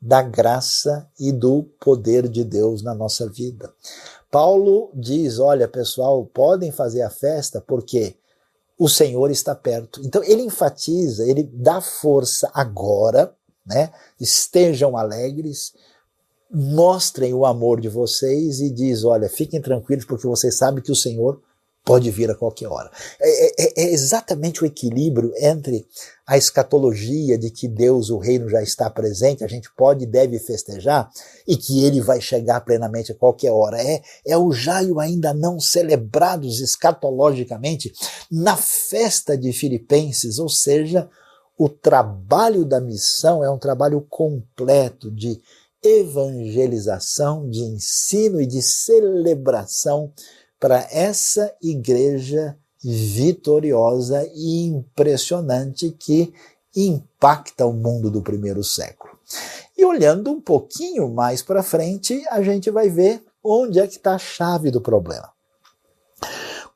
da 0.02 0.22
graça 0.22 1.08
e 1.18 1.32
do 1.32 1.64
poder 1.80 2.28
de 2.28 2.44
Deus 2.44 2.84
na 2.84 2.94
nossa 2.94 3.30
vida. 3.30 3.74
Paulo 4.30 4.92
diz: 4.94 5.40
olha, 5.40 5.68
pessoal, 5.68 6.26
podem 6.26 6.72
fazer 6.72 7.04
a 7.04 7.10
festa 7.10 7.62
porque 7.62 8.16
o 8.78 8.90
Senhor 8.90 9.32
está 9.32 9.56
perto. 9.56 10.02
Então 10.04 10.22
ele 10.24 10.42
enfatiza, 10.42 11.26
ele 11.26 11.44
dá 11.44 11.80
força 11.80 12.52
agora, 12.54 13.34
né? 13.66 13.94
Estejam 14.20 14.98
alegres, 14.98 15.74
mostrem 16.52 17.34
o 17.34 17.46
amor 17.46 17.80
de 17.80 17.88
vocês 17.88 18.60
e 18.60 18.70
diz: 18.70 19.06
olha, 19.06 19.30
fiquem 19.30 19.62
tranquilos 19.62 20.04
porque 20.04 20.28
vocês 20.28 20.58
sabem 20.58 20.84
que 20.84 20.92
o 20.92 20.96
Senhor 20.96 21.42
pode 21.84 22.10
vir 22.12 22.32
a 22.32 22.36
qualquer 22.36 22.68
hora. 22.68 22.90
É, 23.20 23.64
é, 23.64 23.74
é, 23.84 23.92
exatamente 23.92 24.64
o 24.64 24.66
equilíbrio 24.66 25.34
entre 25.38 25.86
a 26.26 26.38
escatologia 26.38 27.38
de 27.38 27.50
que 27.50 27.68
Deus, 27.68 28.10
o 28.10 28.18
reino, 28.18 28.50
já 28.50 28.62
está 28.62 28.90
presente, 28.90 29.44
a 29.44 29.48
gente 29.48 29.70
pode 29.76 30.04
e 30.04 30.08
deve 30.08 30.40
festejar, 30.40 31.10
e 31.46 31.58
que 31.58 31.84
ele 31.84 32.00
vai 32.00 32.22
chegar 32.22 32.62
plenamente 32.62 33.12
a 33.12 33.16
qualquer 33.16 33.52
hora. 33.52 33.82
É, 33.82 34.02
é 34.26 34.38
o 34.38 34.52
jaio 34.52 35.00
ainda 35.00 35.34
não 35.34 35.60
celebrados 35.60 36.62
escatologicamente 36.62 37.92
na 38.32 38.56
festa 38.56 39.38
de 39.38 39.52
Filipenses, 39.52 40.40
ou 40.40 40.48
seja, 40.48 41.10
o 41.58 41.68
trabalho 41.68 42.66
da 42.66 42.80
missão 42.80 43.44
é 43.44 43.52
um 43.52 43.60
trabalho 43.60 44.02
completo 44.10 45.12
de 45.12 45.42
evangelização, 45.84 47.50
de 47.50 47.60
ensino 47.60 48.40
e 48.40 48.46
de 48.46 48.62
celebração 48.62 50.14
para 50.64 50.88
essa 50.92 51.54
igreja 51.62 52.58
vitoriosa 52.82 54.26
e 54.34 54.66
impressionante 54.66 55.92
que 55.92 56.34
impacta 56.74 57.66
o 57.66 57.74
mundo 57.74 58.10
do 58.10 58.22
primeiro 58.22 58.64
século. 58.64 59.12
E 59.78 59.84
olhando 59.84 60.32
um 60.32 60.40
pouquinho 60.40 61.10
mais 61.10 61.42
para 61.42 61.62
frente, 61.62 62.24
a 62.30 62.42
gente 62.42 62.72
vai 62.72 62.88
ver 62.88 63.22
onde 63.44 63.78
é 63.78 63.86
que 63.86 63.98
está 63.98 64.16
a 64.16 64.18
chave 64.18 64.72
do 64.72 64.80
problema. 64.80 65.30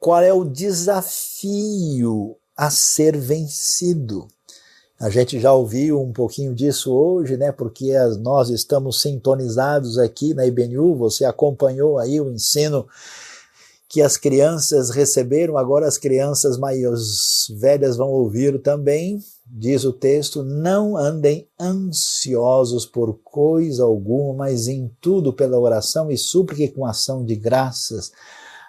Qual 0.02 0.22
é 0.22 0.34
o 0.34 0.44
desafio 0.44 2.36
a 2.58 2.70
ser 2.70 3.16
vencido? 3.16 4.28
A 5.00 5.10
gente 5.10 5.40
já 5.40 5.54
ouviu 5.54 6.02
um 6.02 6.12
pouquinho 6.12 6.54
disso 6.54 6.92
hoje, 6.94 7.38
né? 7.38 7.54
Porque 7.54 7.94
nós 8.20 8.50
estamos 8.50 9.02
sintonizados 9.02 9.98
aqui 9.98 10.34
na 10.34 10.46
IBNU, 10.46 10.94
você 10.98 11.24
acompanhou 11.24 11.98
aí 11.98 12.20
o 12.20 12.30
ensino 12.30 12.86
que 13.90 14.02
as 14.02 14.18
crianças 14.18 14.90
receberam, 14.90 15.58
agora 15.58 15.88
as 15.88 15.98
crianças 15.98 16.58
mais 16.58 16.82
velhas 17.60 17.96
vão 17.96 18.10
ouvir 18.10 18.62
também, 18.62 19.20
diz 19.46 19.86
o 19.86 19.94
texto: 19.94 20.44
não 20.44 20.98
andem 20.98 21.48
ansiosos 21.60 22.86
por 22.86 23.20
coisa 23.24 23.84
alguma, 23.84 24.34
mas 24.34 24.68
em 24.68 24.92
tudo 25.00 25.32
pela 25.32 25.58
oração 25.58 26.12
e 26.12 26.18
súplica 26.18 26.74
com 26.74 26.86
ação 26.86 27.24
de 27.24 27.36
graças 27.36 28.12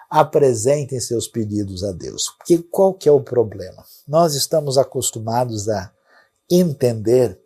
apresentem 0.09 0.99
seus 0.99 1.27
pedidos 1.27 1.83
a 1.83 1.91
Deus. 1.91 2.29
Porque 2.37 2.57
qual 2.57 2.93
que 2.93 3.07
é 3.07 3.11
o 3.11 3.21
problema? 3.21 3.83
Nós 4.07 4.33
estamos 4.33 4.77
acostumados 4.77 5.69
a 5.69 5.91
entender 6.49 7.39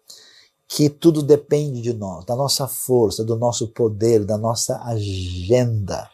que 0.67 0.89
tudo 0.89 1.21
depende 1.21 1.81
de 1.81 1.93
nós, 1.93 2.25
da 2.25 2.35
nossa 2.35 2.67
força, 2.67 3.23
do 3.23 3.35
nosso 3.35 3.67
poder, 3.67 4.23
da 4.23 4.37
nossa 4.37 4.81
agenda. 4.83 6.09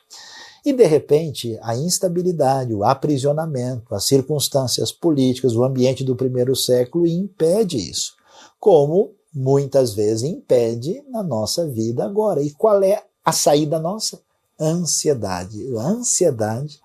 E 0.66 0.74
de 0.74 0.86
repente, 0.86 1.58
a 1.62 1.76
instabilidade, 1.76 2.74
o 2.74 2.84
aprisionamento, 2.84 3.96
as 3.96 4.06
circunstâncias 4.06 4.92
políticas, 4.92 5.56
o 5.56 5.64
ambiente 5.64 6.04
do 6.04 6.16
primeiro 6.16 6.56
século 6.56 7.08
impede 7.08 7.78
isso. 7.78 8.14
Como 8.60 9.12
muitas 9.34 9.94
vezes 9.94 10.24
impede 10.24 11.02
na 11.10 11.24
nossa 11.24 11.68
vida 11.68 12.04
agora. 12.04 12.42
E 12.42 12.52
qual 12.52 12.84
é 12.84 13.04
a 13.24 13.32
saída 13.32 13.80
nossa? 13.80 14.20
Ansiedade. 14.60 15.66
A 15.78 15.82
ansiedade 15.88 16.80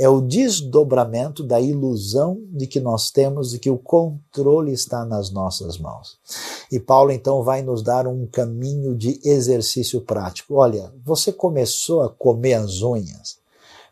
é 0.00 0.08
o 0.08 0.22
desdobramento 0.22 1.44
da 1.44 1.60
ilusão 1.60 2.42
de 2.48 2.66
que 2.66 2.80
nós 2.80 3.10
temos 3.10 3.50
de 3.50 3.58
que 3.58 3.68
o 3.68 3.76
controle 3.76 4.72
está 4.72 5.04
nas 5.04 5.30
nossas 5.30 5.76
mãos. 5.76 6.16
E 6.72 6.80
Paulo 6.80 7.10
então 7.12 7.42
vai 7.42 7.60
nos 7.60 7.82
dar 7.82 8.06
um 8.06 8.26
caminho 8.26 8.96
de 8.96 9.20
exercício 9.22 10.00
prático. 10.00 10.54
Olha, 10.54 10.90
você 11.04 11.30
começou 11.30 12.00
a 12.00 12.08
comer 12.08 12.54
as 12.54 12.80
unhas, 12.80 13.36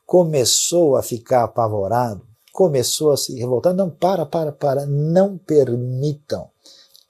começou 0.06 0.96
a 0.96 1.02
ficar 1.02 1.44
apavorado, 1.44 2.22
começou 2.54 3.12
a 3.12 3.16
se 3.18 3.38
revoltar. 3.38 3.74
Não, 3.74 3.90
para, 3.90 4.24
para, 4.24 4.50
para. 4.50 4.86
Não 4.86 5.36
permitam 5.36 6.48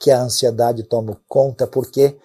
que 0.01 0.11
a 0.11 0.23
ansiedade 0.23 0.83
tome 0.83 1.17
conta, 1.29 1.69
porque 1.69 2.19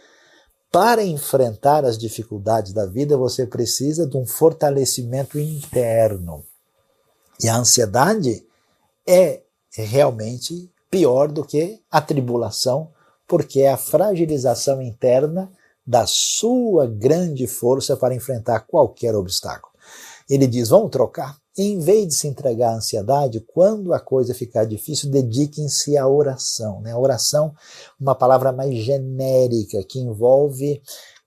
para 0.71 1.03
enfrentar 1.03 1.85
as 1.85 1.99
dificuldades 1.99 2.73
da 2.73 2.87
vida, 2.87 3.15
você 3.15 3.45
precisa 3.45 4.07
de 4.07 4.17
um 4.17 4.25
fortalecimento 4.25 5.37
interno. 5.37 6.43
E 7.43 7.49
a 7.49 7.57
ansiedade 7.57 8.45
é 9.05 9.41
realmente 9.73 10.71
pior 10.89 11.27
do 11.27 11.43
que 11.43 11.81
a 11.91 12.01
tribulação, 12.01 12.91
porque 13.27 13.61
é 13.61 13.71
a 13.71 13.77
fragilização 13.77 14.81
interna 14.81 15.51
da 15.85 16.05
sua 16.07 16.87
grande 16.87 17.45
força 17.45 17.97
para 17.97 18.15
enfrentar 18.15 18.61
qualquer 18.61 19.15
obstáculo. 19.15 19.73
Ele 20.29 20.47
diz: 20.47 20.69
vamos 20.69 20.91
trocar. 20.91 21.37
Em 21.55 21.77
vez 21.77 22.07
de 22.07 22.15
se 22.15 22.27
entregar 22.27 22.71
à 22.71 22.75
ansiedade, 22.77 23.39
quando 23.39 23.93
a 23.93 23.99
coisa 23.99 24.33
ficar 24.33 24.65
difícil, 24.65 25.11
dediquem-se 25.11 25.95
à 25.95 26.07
oração. 26.07 26.81
Né? 26.81 26.93
A 26.93 26.97
oração, 26.97 27.53
uma 27.99 28.15
palavra 28.15 28.51
mais 28.51 28.73
genérica, 28.75 29.83
que 29.83 29.99
envolve 29.99 30.81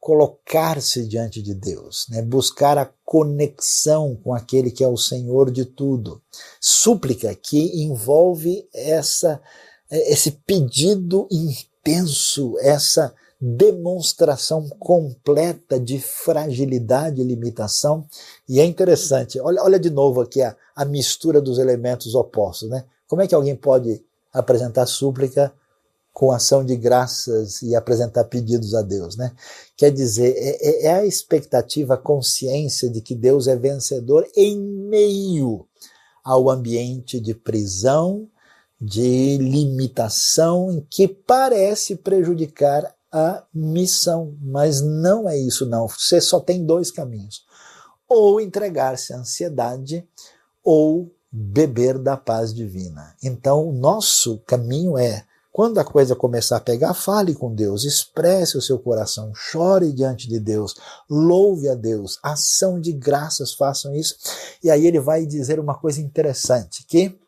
colocar-se 0.06 1.04
diante 1.04 1.42
de 1.42 1.52
Deus, 1.52 2.06
né? 2.08 2.22
buscar 2.22 2.78
a 2.78 2.88
conexão 3.04 4.14
com 4.14 4.32
aquele 4.32 4.70
que 4.70 4.84
é 4.84 4.86
o 4.86 4.96
Senhor 4.96 5.50
de 5.50 5.64
tudo. 5.64 6.22
Súplica 6.60 7.34
que 7.34 7.82
envolve 7.82 8.68
essa, 8.72 9.42
esse 9.90 10.30
pedido 10.46 11.26
intenso, 11.28 12.56
essa 12.60 13.12
demonstração 13.40 14.68
completa 14.78 15.80
de 15.80 15.98
fragilidade 15.98 17.20
e 17.20 17.24
limitação. 17.24 18.06
E 18.48 18.60
é 18.60 18.64
interessante, 18.64 19.40
olha, 19.40 19.60
olha 19.60 19.80
de 19.80 19.90
novo 19.90 20.20
aqui 20.20 20.40
a, 20.40 20.54
a 20.76 20.84
mistura 20.84 21.40
dos 21.40 21.58
elementos 21.58 22.14
opostos. 22.14 22.70
Né? 22.70 22.84
Como 23.08 23.22
é 23.22 23.26
que 23.26 23.34
alguém 23.34 23.56
pode 23.56 24.04
apresentar 24.32 24.86
súplica 24.86 25.52
com 26.16 26.32
ação 26.32 26.64
de 26.64 26.74
graças 26.76 27.60
e 27.60 27.76
apresentar 27.76 28.24
pedidos 28.24 28.74
a 28.74 28.80
Deus, 28.80 29.18
né? 29.18 29.32
Quer 29.76 29.90
dizer, 29.90 30.34
é, 30.34 30.66
é, 30.66 30.86
é, 30.86 30.94
a 30.94 31.04
expectativa, 31.04 31.92
a 31.92 31.98
consciência 31.98 32.88
de 32.88 33.02
que 33.02 33.14
Deus 33.14 33.46
é 33.46 33.54
vencedor 33.54 34.26
em 34.34 34.58
meio 34.58 35.66
ao 36.24 36.48
ambiente 36.48 37.20
de 37.20 37.34
prisão, 37.34 38.26
de 38.80 39.36
limitação, 39.36 40.72
em 40.72 40.80
que 40.88 41.06
parece 41.06 41.96
prejudicar 41.96 42.94
a 43.12 43.44
missão, 43.52 44.34
mas 44.40 44.80
não 44.80 45.28
é 45.28 45.36
isso 45.36 45.66
não. 45.66 45.86
Você 45.86 46.18
só 46.18 46.40
tem 46.40 46.64
dois 46.64 46.90
caminhos: 46.90 47.44
ou 48.08 48.40
entregar-se 48.40 49.12
à 49.12 49.18
ansiedade, 49.18 50.08
ou 50.64 51.14
beber 51.30 51.98
da 51.98 52.16
paz 52.16 52.54
divina. 52.54 53.14
Então, 53.22 53.68
o 53.68 53.72
nosso 53.72 54.38
caminho 54.46 54.96
é 54.96 55.26
quando 55.56 55.78
a 55.78 55.84
coisa 55.86 56.14
começar 56.14 56.58
a 56.58 56.60
pegar, 56.60 56.92
fale 56.92 57.34
com 57.34 57.50
Deus, 57.54 57.84
expresse 57.84 58.58
o 58.58 58.60
seu 58.60 58.78
coração, 58.78 59.32
chore 59.34 59.90
diante 59.90 60.28
de 60.28 60.38
Deus, 60.38 60.74
louve 61.08 61.66
a 61.66 61.74
Deus, 61.74 62.18
ação 62.22 62.78
de 62.78 62.92
graças, 62.92 63.54
façam 63.54 63.94
isso. 63.94 64.16
E 64.62 64.70
aí 64.70 64.86
ele 64.86 65.00
vai 65.00 65.24
dizer 65.24 65.58
uma 65.58 65.74
coisa 65.74 65.98
interessante, 65.98 66.84
que 66.86 67.18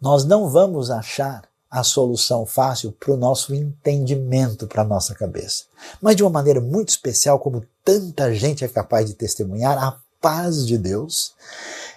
nós 0.00 0.24
não 0.24 0.48
vamos 0.48 0.90
achar 0.90 1.48
a 1.70 1.84
solução 1.84 2.44
fácil 2.44 2.90
para 2.90 3.12
o 3.12 3.16
nosso 3.16 3.54
entendimento, 3.54 4.66
para 4.66 4.82
a 4.82 4.84
nossa 4.84 5.14
cabeça. 5.14 5.66
Mas 6.02 6.16
de 6.16 6.24
uma 6.24 6.30
maneira 6.30 6.60
muito 6.60 6.88
especial, 6.88 7.38
como 7.38 7.64
tanta 7.84 8.34
gente 8.34 8.64
é 8.64 8.68
capaz 8.68 9.06
de 9.06 9.14
testemunhar, 9.14 9.78
a 9.78 9.96
paz 10.20 10.66
de 10.66 10.76
Deus, 10.76 11.32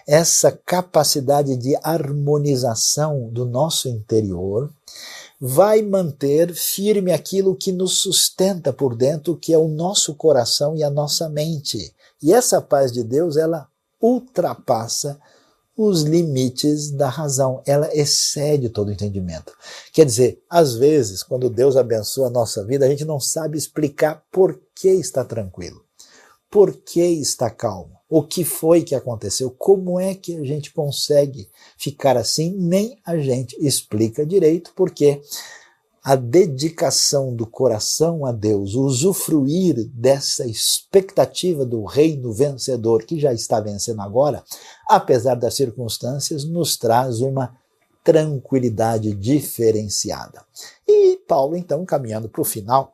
essa 0.07 0.51
capacidade 0.51 1.55
de 1.57 1.75
harmonização 1.83 3.29
do 3.29 3.45
nosso 3.45 3.87
interior, 3.87 4.71
vai 5.39 5.81
manter 5.81 6.53
firme 6.53 7.11
aquilo 7.11 7.55
que 7.55 7.71
nos 7.71 7.97
sustenta 7.97 8.71
por 8.71 8.95
dentro, 8.95 9.35
que 9.35 9.53
é 9.53 9.57
o 9.57 9.67
nosso 9.67 10.15
coração 10.15 10.75
e 10.75 10.83
a 10.83 10.89
nossa 10.89 11.27
mente. 11.27 11.93
E 12.21 12.33
essa 12.33 12.61
paz 12.61 12.91
de 12.91 13.03
Deus, 13.03 13.35
ela 13.35 13.67
ultrapassa 14.01 15.19
os 15.75 16.03
limites 16.03 16.91
da 16.91 17.09
razão, 17.09 17.61
ela 17.65 17.89
excede 17.93 18.69
todo 18.69 18.89
o 18.89 18.91
entendimento. 18.91 19.53
Quer 19.91 20.05
dizer, 20.05 20.41
às 20.49 20.75
vezes, 20.75 21.23
quando 21.23 21.49
Deus 21.49 21.75
abençoa 21.75 22.27
a 22.27 22.31
nossa 22.31 22.63
vida, 22.63 22.85
a 22.85 22.89
gente 22.89 23.05
não 23.05 23.19
sabe 23.19 23.57
explicar 23.57 24.23
por 24.31 24.59
que 24.75 24.89
está 24.89 25.25
tranquilo, 25.25 25.83
por 26.49 26.73
que 26.73 27.01
está 27.01 27.49
calmo 27.49 28.02
o 28.15 28.21
que 28.21 28.45
foi 28.45 28.83
que 28.83 28.93
aconteceu, 28.93 29.49
como 29.49 29.99
é 29.99 30.13
que 30.13 30.37
a 30.37 30.43
gente 30.43 30.71
consegue 30.71 31.49
ficar 31.75 32.15
assim, 32.15 32.55
nem 32.55 32.95
a 33.03 33.17
gente 33.17 33.57
explica 33.59 34.23
direito, 34.23 34.71
porque 34.75 35.19
a 36.03 36.15
dedicação 36.15 37.35
do 37.35 37.47
coração 37.47 38.23
a 38.23 38.31
Deus, 38.31 38.75
usufruir 38.75 39.89
dessa 39.95 40.45
expectativa 40.45 41.65
do 41.65 41.85
reino 41.85 42.31
vencedor 42.31 43.03
que 43.03 43.19
já 43.19 43.33
está 43.33 43.59
vencendo 43.59 44.03
agora, 44.03 44.43
apesar 44.87 45.33
das 45.33 45.55
circunstâncias, 45.55 46.45
nos 46.45 46.77
traz 46.77 47.19
uma 47.19 47.57
tranquilidade 48.03 49.11
diferenciada. 49.15 50.45
E 50.87 51.17
Paulo, 51.27 51.55
então, 51.55 51.83
caminhando 51.83 52.29
para 52.29 52.41
o 52.41 52.45
final, 52.45 52.93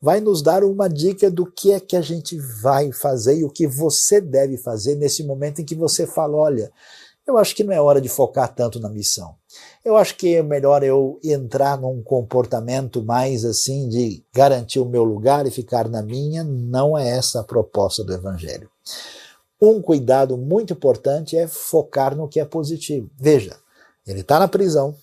vai 0.00 0.20
nos 0.20 0.42
dar 0.42 0.64
uma 0.64 0.88
dica 0.88 1.30
do 1.30 1.44
que 1.44 1.72
é 1.72 1.80
que 1.80 1.96
a 1.96 2.00
gente 2.00 2.38
vai 2.38 2.90
fazer 2.92 3.38
e 3.38 3.44
o 3.44 3.50
que 3.50 3.66
você 3.66 4.20
deve 4.20 4.56
fazer 4.56 4.94
nesse 4.94 5.22
momento 5.22 5.60
em 5.60 5.64
que 5.64 5.74
você 5.74 6.06
fala: 6.06 6.36
olha, 6.36 6.72
eu 7.26 7.36
acho 7.36 7.54
que 7.54 7.62
não 7.62 7.72
é 7.72 7.80
hora 7.80 8.00
de 8.00 8.08
focar 8.08 8.52
tanto 8.52 8.80
na 8.80 8.88
missão. 8.88 9.34
Eu 9.84 9.96
acho 9.96 10.16
que 10.16 10.34
é 10.34 10.42
melhor 10.42 10.82
eu 10.82 11.20
entrar 11.22 11.78
num 11.80 12.02
comportamento 12.02 13.02
mais 13.04 13.44
assim 13.44 13.88
de 13.88 14.24
garantir 14.34 14.80
o 14.80 14.88
meu 14.88 15.04
lugar 15.04 15.46
e 15.46 15.50
ficar 15.50 15.88
na 15.88 16.02
minha. 16.02 16.42
Não 16.42 16.96
é 16.96 17.08
essa 17.08 17.40
a 17.40 17.44
proposta 17.44 18.02
do 18.02 18.12
Evangelho. 18.12 18.70
Um 19.60 19.82
cuidado 19.82 20.36
muito 20.38 20.72
importante 20.72 21.36
é 21.36 21.46
focar 21.46 22.16
no 22.16 22.26
que 22.26 22.40
é 22.40 22.44
positivo. 22.44 23.10
Veja, 23.18 23.56
ele 24.06 24.20
está 24.20 24.38
na 24.38 24.48
prisão, 24.48 24.96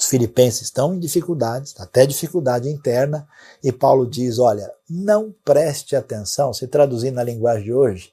os 0.00 0.06
filipenses 0.06 0.62
estão 0.62 0.94
em 0.94 0.98
dificuldades, 0.98 1.74
até 1.78 2.06
dificuldade 2.06 2.70
interna, 2.70 3.28
e 3.62 3.70
Paulo 3.70 4.06
diz: 4.06 4.38
olha, 4.38 4.72
não 4.88 5.32
preste 5.44 5.94
atenção, 5.94 6.54
se 6.54 6.66
traduzir 6.66 7.10
na 7.10 7.22
linguagem 7.22 7.64
de 7.64 7.72
hoje, 7.74 8.10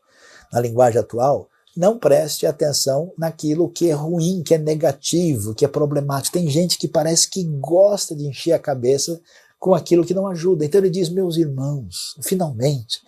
na 0.52 0.60
linguagem 0.60 1.00
atual, 1.00 1.48
não 1.78 1.98
preste 1.98 2.46
atenção 2.46 3.14
naquilo 3.18 3.70
que 3.70 3.90
é 3.90 3.94
ruim, 3.94 4.44
que 4.44 4.54
é 4.54 4.58
negativo, 4.58 5.56
que 5.56 5.64
é 5.64 5.68
problemático. 5.68 6.38
Tem 6.38 6.50
gente 6.50 6.78
que 6.78 6.90
parece 6.90 7.30
que 7.30 7.44
gosta 7.44 8.14
de 8.14 8.26
encher 8.26 8.52
a 8.52 8.60
cabeça 8.60 9.22
com 9.60 9.74
aquilo 9.74 10.06
que 10.06 10.14
não 10.14 10.28
ajuda. 10.28 10.66
Então 10.66 10.80
ele 10.80 10.90
diz: 10.90 11.10
meus 11.10 11.38
irmãos, 11.38 12.16
finalmente, 12.22 13.02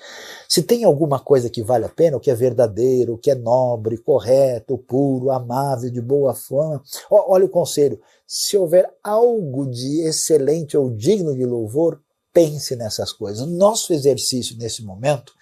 se 0.48 0.64
tem 0.64 0.84
alguma 0.84 1.20
coisa 1.20 1.50
que 1.50 1.62
vale 1.62 1.86
a 1.86 1.90
pena, 1.90 2.18
o 2.18 2.20
que 2.20 2.32
é 2.32 2.36
verdadeiro, 2.36 3.14
o 3.14 3.18
que 3.18 3.32
é 3.32 3.36
nobre, 3.36 3.98
correto, 3.98 4.78
puro, 4.78 5.32
amável, 5.32 5.90
de 5.90 6.02
boa 6.02 6.34
fama, 6.34 6.82
olha 7.10 7.46
o 7.46 7.50
conselho: 7.50 8.00
se 8.26 8.58
houver 8.58 8.92
algo 9.04 9.66
de 9.70 10.02
excelente 10.02 10.76
ou 10.76 10.90
digno 10.90 11.36
de 11.36 11.46
louvor, 11.46 12.02
pense 12.34 12.76
nessas 12.76 13.12
coisas. 13.12 13.48
Nosso 13.48 13.94
exercício 13.94 14.58
nesse 14.58 14.84
momento 14.84 15.34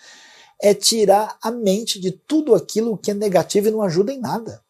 é 0.62 0.74
tirar 0.74 1.38
a 1.42 1.52
mente 1.52 2.00
de 2.00 2.12
tudo 2.12 2.56
aquilo 2.56 2.98
que 2.98 3.12
é 3.12 3.14
negativo 3.14 3.68
e 3.68 3.72
não 3.72 3.82
ajuda 3.82 4.12
em 4.12 4.20
nada 4.20 4.62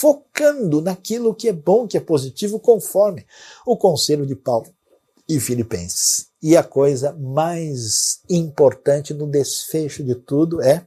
focando 0.00 0.80
naquilo 0.80 1.34
que 1.34 1.46
é 1.46 1.52
bom, 1.52 1.86
que 1.86 1.98
é 1.98 2.00
positivo, 2.00 2.58
conforme 2.58 3.26
o 3.66 3.76
conselho 3.76 4.24
de 4.24 4.34
Paulo 4.34 4.72
e 5.30 5.38
Filipenses. 5.38 6.26
E 6.42 6.56
a 6.56 6.62
coisa 6.62 7.12
mais 7.12 8.20
importante 8.28 9.14
no 9.14 9.26
desfecho 9.26 10.02
de 10.02 10.14
tudo 10.14 10.60
é 10.60 10.84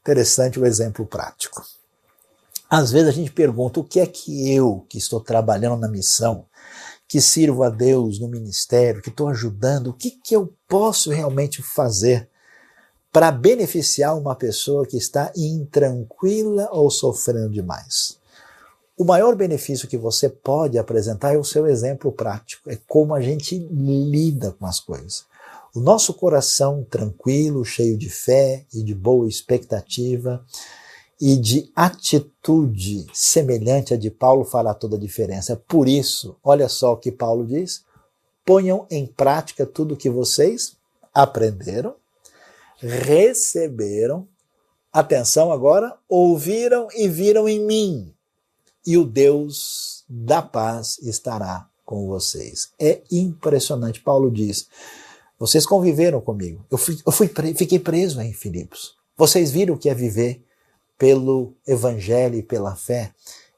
interessante 0.00 0.58
o 0.58 0.64
exemplo 0.64 1.06
prático. 1.06 1.62
Às 2.68 2.90
vezes 2.90 3.08
a 3.08 3.12
gente 3.12 3.30
pergunta 3.30 3.80
o 3.80 3.84
que 3.84 4.00
é 4.00 4.06
que 4.06 4.50
eu, 4.50 4.86
que 4.88 4.96
estou 4.96 5.20
trabalhando 5.20 5.78
na 5.78 5.88
missão, 5.88 6.46
que 7.06 7.20
sirvo 7.20 7.62
a 7.62 7.68
Deus 7.68 8.18
no 8.18 8.28
ministério, 8.28 9.02
que 9.02 9.10
estou 9.10 9.28
ajudando, 9.28 9.88
o 9.88 9.92
que, 9.92 10.12
que 10.12 10.34
eu 10.34 10.54
posso 10.66 11.10
realmente 11.10 11.62
fazer 11.62 12.30
para 13.12 13.30
beneficiar 13.30 14.16
uma 14.16 14.34
pessoa 14.34 14.86
que 14.86 14.96
está 14.96 15.30
intranquila 15.36 16.70
ou 16.72 16.90
sofrendo 16.90 17.50
demais? 17.50 18.16
O 19.02 19.04
maior 19.04 19.34
benefício 19.34 19.88
que 19.88 19.96
você 19.96 20.28
pode 20.28 20.78
apresentar 20.78 21.34
é 21.34 21.36
o 21.36 21.42
seu 21.42 21.66
exemplo 21.66 22.12
prático, 22.12 22.70
é 22.70 22.78
como 22.86 23.12
a 23.12 23.20
gente 23.20 23.58
lida 23.58 24.52
com 24.52 24.64
as 24.64 24.78
coisas. 24.78 25.26
O 25.74 25.80
nosso 25.80 26.14
coração 26.14 26.86
tranquilo, 26.88 27.64
cheio 27.64 27.98
de 27.98 28.08
fé 28.08 28.64
e 28.72 28.80
de 28.80 28.94
boa 28.94 29.28
expectativa 29.28 30.46
e 31.20 31.36
de 31.36 31.68
atitude 31.74 33.08
semelhante 33.12 33.92
à 33.92 33.96
de 33.96 34.08
Paulo 34.08 34.44
fará 34.44 34.72
toda 34.72 34.94
a 34.94 35.00
diferença. 35.00 35.56
Por 35.56 35.88
isso, 35.88 36.36
olha 36.40 36.68
só 36.68 36.92
o 36.92 36.96
que 36.96 37.10
Paulo 37.10 37.44
diz: 37.44 37.84
ponham 38.46 38.86
em 38.88 39.04
prática 39.04 39.66
tudo 39.66 39.94
o 39.94 39.96
que 39.96 40.08
vocês 40.08 40.76
aprenderam, 41.12 41.96
receberam, 42.78 44.28
atenção 44.92 45.50
agora, 45.50 45.92
ouviram 46.08 46.86
e 46.94 47.08
viram 47.08 47.48
em 47.48 47.58
mim 47.58 48.14
e 48.86 48.96
o 48.96 49.04
Deus 49.04 50.04
da 50.08 50.42
paz 50.42 50.98
estará 51.02 51.68
com 51.84 52.06
vocês. 52.06 52.70
É 52.78 53.02
impressionante. 53.10 54.00
Paulo 54.00 54.30
diz: 54.30 54.68
vocês 55.38 55.66
conviveram 55.66 56.20
comigo. 56.20 56.64
Eu, 56.70 56.78
fui, 56.78 56.98
eu 57.04 57.10
fui, 57.10 57.28
fiquei 57.56 57.78
preso 57.78 58.20
em 58.20 58.32
Filipos. 58.32 58.94
Vocês 59.16 59.50
viram 59.50 59.74
o 59.74 59.78
que 59.78 59.90
é 59.90 59.94
viver 59.94 60.40
pelo 60.96 61.54
Evangelho 61.66 62.36
e 62.36 62.42
pela 62.44 62.76
fé. 62.76 63.12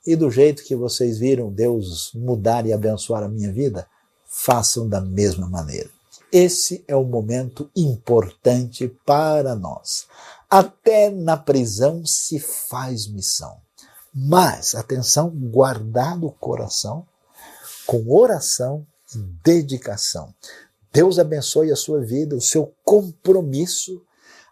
E 0.07 0.17
do 0.17 0.31
jeito 0.31 0.65
que 0.65 0.75
vocês 0.75 1.19
viram 1.19 1.53
Deus 1.53 2.11
mudar 2.15 2.67
e 2.67 2.73
abençoar 2.73 3.23
a 3.23 3.29
minha 3.29 3.53
vida, 3.53 3.87
façam 4.25 4.89
da 4.89 5.01
mesma 5.01 5.47
maneira. 5.47 5.91
Esse 6.33 6.83
é 6.89 6.97
um 6.97 7.05
momento 7.05 7.71
importante 7.77 8.89
para 9.05 9.55
nós. 9.55 10.07
Até 10.49 11.11
na 11.11 11.37
prisão 11.37 12.05
se 12.05 12.39
faz 12.39 13.07
missão. 13.07 13.64
Mas, 14.15 14.75
atenção, 14.75 15.29
guardar 15.31 16.23
o 16.23 16.31
coração 16.31 17.05
com 17.87 18.15
oração 18.15 18.87
e 19.15 19.19
dedicação. 19.43 20.33
Deus 20.93 21.19
abençoe 21.19 21.73
a 21.73 21.77
sua 21.77 22.01
vida, 22.01 22.37
o 22.37 22.41
seu 22.41 22.73
compromisso, 22.85 24.01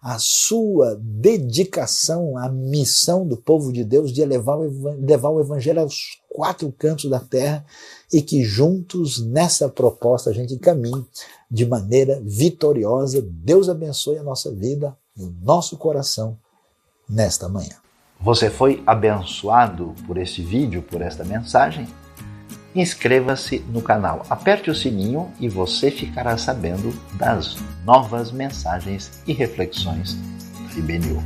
a 0.02 0.18
sua 0.18 0.96
dedicação 1.00 2.36
à 2.36 2.48
missão 2.48 3.24
do 3.24 3.36
povo 3.36 3.72
de 3.72 3.84
Deus 3.84 4.12
de 4.12 4.24
levar 4.24 4.56
o 4.58 5.40
Evangelho 5.40 5.80
aos 5.80 6.20
quatro 6.28 6.72
cantos 6.72 7.08
da 7.08 7.20
terra 7.20 7.64
e 8.12 8.20
que 8.20 8.42
juntos 8.42 9.24
nessa 9.24 9.68
proposta 9.68 10.30
a 10.30 10.32
gente 10.32 10.58
caminhe 10.58 11.06
de 11.48 11.64
maneira 11.64 12.20
vitoriosa. 12.24 13.22
Deus 13.22 13.68
abençoe 13.68 14.18
a 14.18 14.24
nossa 14.24 14.50
vida 14.50 14.96
e 15.16 15.22
o 15.22 15.30
nosso 15.40 15.76
coração 15.76 16.36
nesta 17.08 17.48
manhã. 17.48 17.81
Você 18.22 18.48
foi 18.48 18.80
abençoado 18.86 19.96
por 20.06 20.16
este 20.16 20.42
vídeo, 20.42 20.80
por 20.80 21.02
esta 21.02 21.24
mensagem? 21.24 21.88
Inscreva-se 22.72 23.58
no 23.68 23.82
canal, 23.82 24.24
aperte 24.30 24.70
o 24.70 24.74
sininho 24.74 25.28
e 25.40 25.48
você 25.48 25.90
ficará 25.90 26.38
sabendo 26.38 26.94
das 27.14 27.56
novas 27.84 28.30
mensagens 28.30 29.20
e 29.26 29.32
reflexões 29.32 30.14
do 30.14 30.78
IBNU. 30.78 31.20